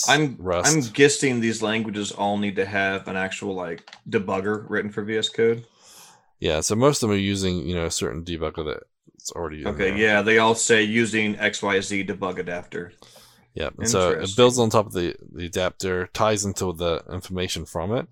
[0.07, 0.78] I'm Rust.
[0.78, 5.28] I'm guessing these languages all need to have an actual like debugger written for VS
[5.28, 5.65] Code.
[6.39, 8.84] Yeah, so most of them are using you know a certain debugger that
[9.15, 9.97] it's already in Okay, there.
[9.97, 12.93] yeah, they all say using XYZ debug adapter.
[13.55, 17.65] Yeah, and so it builds on top of the, the adapter, ties into the information
[17.65, 18.05] from it.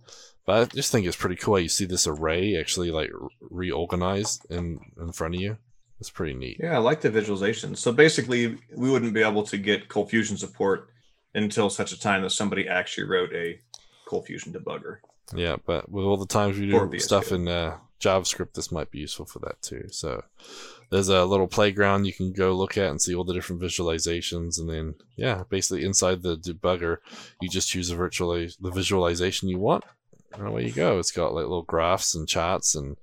[0.46, 1.56] But I just think it's pretty cool.
[1.56, 5.58] how You see this array actually like reorganized in in front of you.
[6.00, 6.58] It's pretty neat.
[6.60, 7.76] Yeah, I like the visualization.
[7.76, 10.90] So basically, we wouldn't be able to get Cold Fusion support
[11.34, 13.60] until such a time that somebody actually wrote a
[14.06, 14.98] Cold Fusion debugger.
[15.36, 19.00] Yeah, but with all the times we do stuff in uh, JavaScript, this might be
[19.00, 19.86] useful for that too.
[19.92, 20.24] So
[20.94, 24.60] there's a little playground you can go look at and see all the different visualizations,
[24.60, 26.98] and then yeah, basically inside the debugger,
[27.42, 29.84] you just choose the virtual the visualization you want,
[30.34, 31.00] and away you go.
[31.00, 32.96] It's got like little graphs and charts and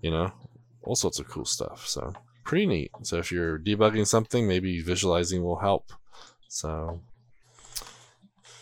[0.00, 0.30] you know
[0.84, 1.88] all sorts of cool stuff.
[1.88, 2.12] So
[2.44, 2.92] pretty neat.
[3.02, 5.92] So if you're debugging something, maybe visualizing will help.
[6.46, 7.00] So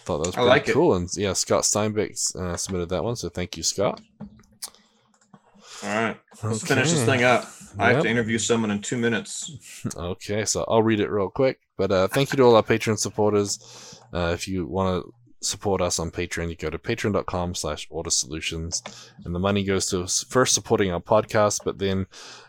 [0.04, 0.72] thought that was pretty like it.
[0.72, 0.94] cool.
[0.94, 4.00] And yeah, Scott Steinbeck uh, submitted that one, so thank you, Scott.
[6.42, 7.46] Let's finish this thing up.
[7.78, 9.50] I have to interview someone in two minutes.
[9.96, 11.58] Okay, so I'll read it real quick.
[11.76, 14.00] But uh, thank you to all our Patreon supporters.
[14.12, 15.14] Uh, if you want to
[15.46, 18.82] support us on Patreon, you go to patreon.com slash Ortus Solutions.
[19.24, 22.06] And the money goes to first supporting our podcast, but then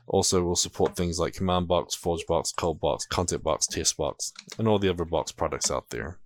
[0.07, 4.33] also will support things like Command Box, Forge Box, Cold Box, Content Box, Test Box,
[4.57, 6.19] and all the other box products out there.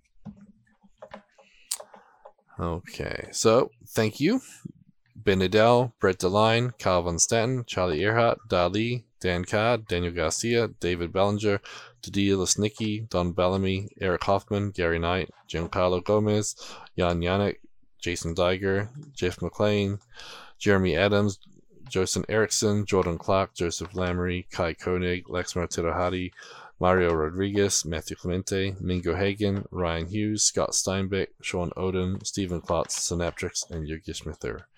[2.60, 4.40] Okay, so thank you.
[5.24, 11.12] Ben Nadel, Brett DeLine, Kyle Von Staten, Charlie Arehart, Dali, Dan Card, Daniel Garcia, David
[11.12, 11.60] Bellinger,
[12.02, 16.54] Tadia Lesnicki, Don Bellamy, Eric Hoffman, Gary Knight, Giancarlo Gomez,
[16.96, 17.56] Jan Yannick,
[18.00, 19.98] Jason Diger, Jeff McLean,
[20.58, 21.40] Jeremy Adams,
[21.88, 26.30] Joseph Erickson, Jordan Clark, Joseph Lamoree, Kai Koenig, Lexmar Tirohadi,
[26.80, 33.68] Mario Rodriguez, Matthew Clemente, Mingo Hagen, Ryan Hughes, Scott Steinbeck, Sean Odin, Stephen Klotz, Synaptrix,
[33.70, 34.68] and Yogi Smither.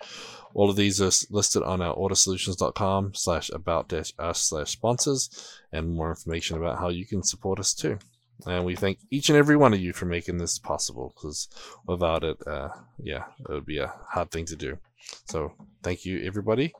[0.55, 5.95] All of these are listed on our ortussolutions.com slash about dash us slash sponsors and
[5.95, 7.99] more information about how you can support us too.
[8.47, 11.49] And we thank each and every one of you for making this possible because
[11.87, 14.79] without it, uh, yeah, it would be a hard thing to do.
[15.27, 16.73] So thank you, everybody.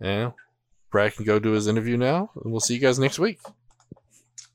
[0.00, 0.32] And
[0.90, 3.38] Brad can go do his interview now, and we'll see you guys next week.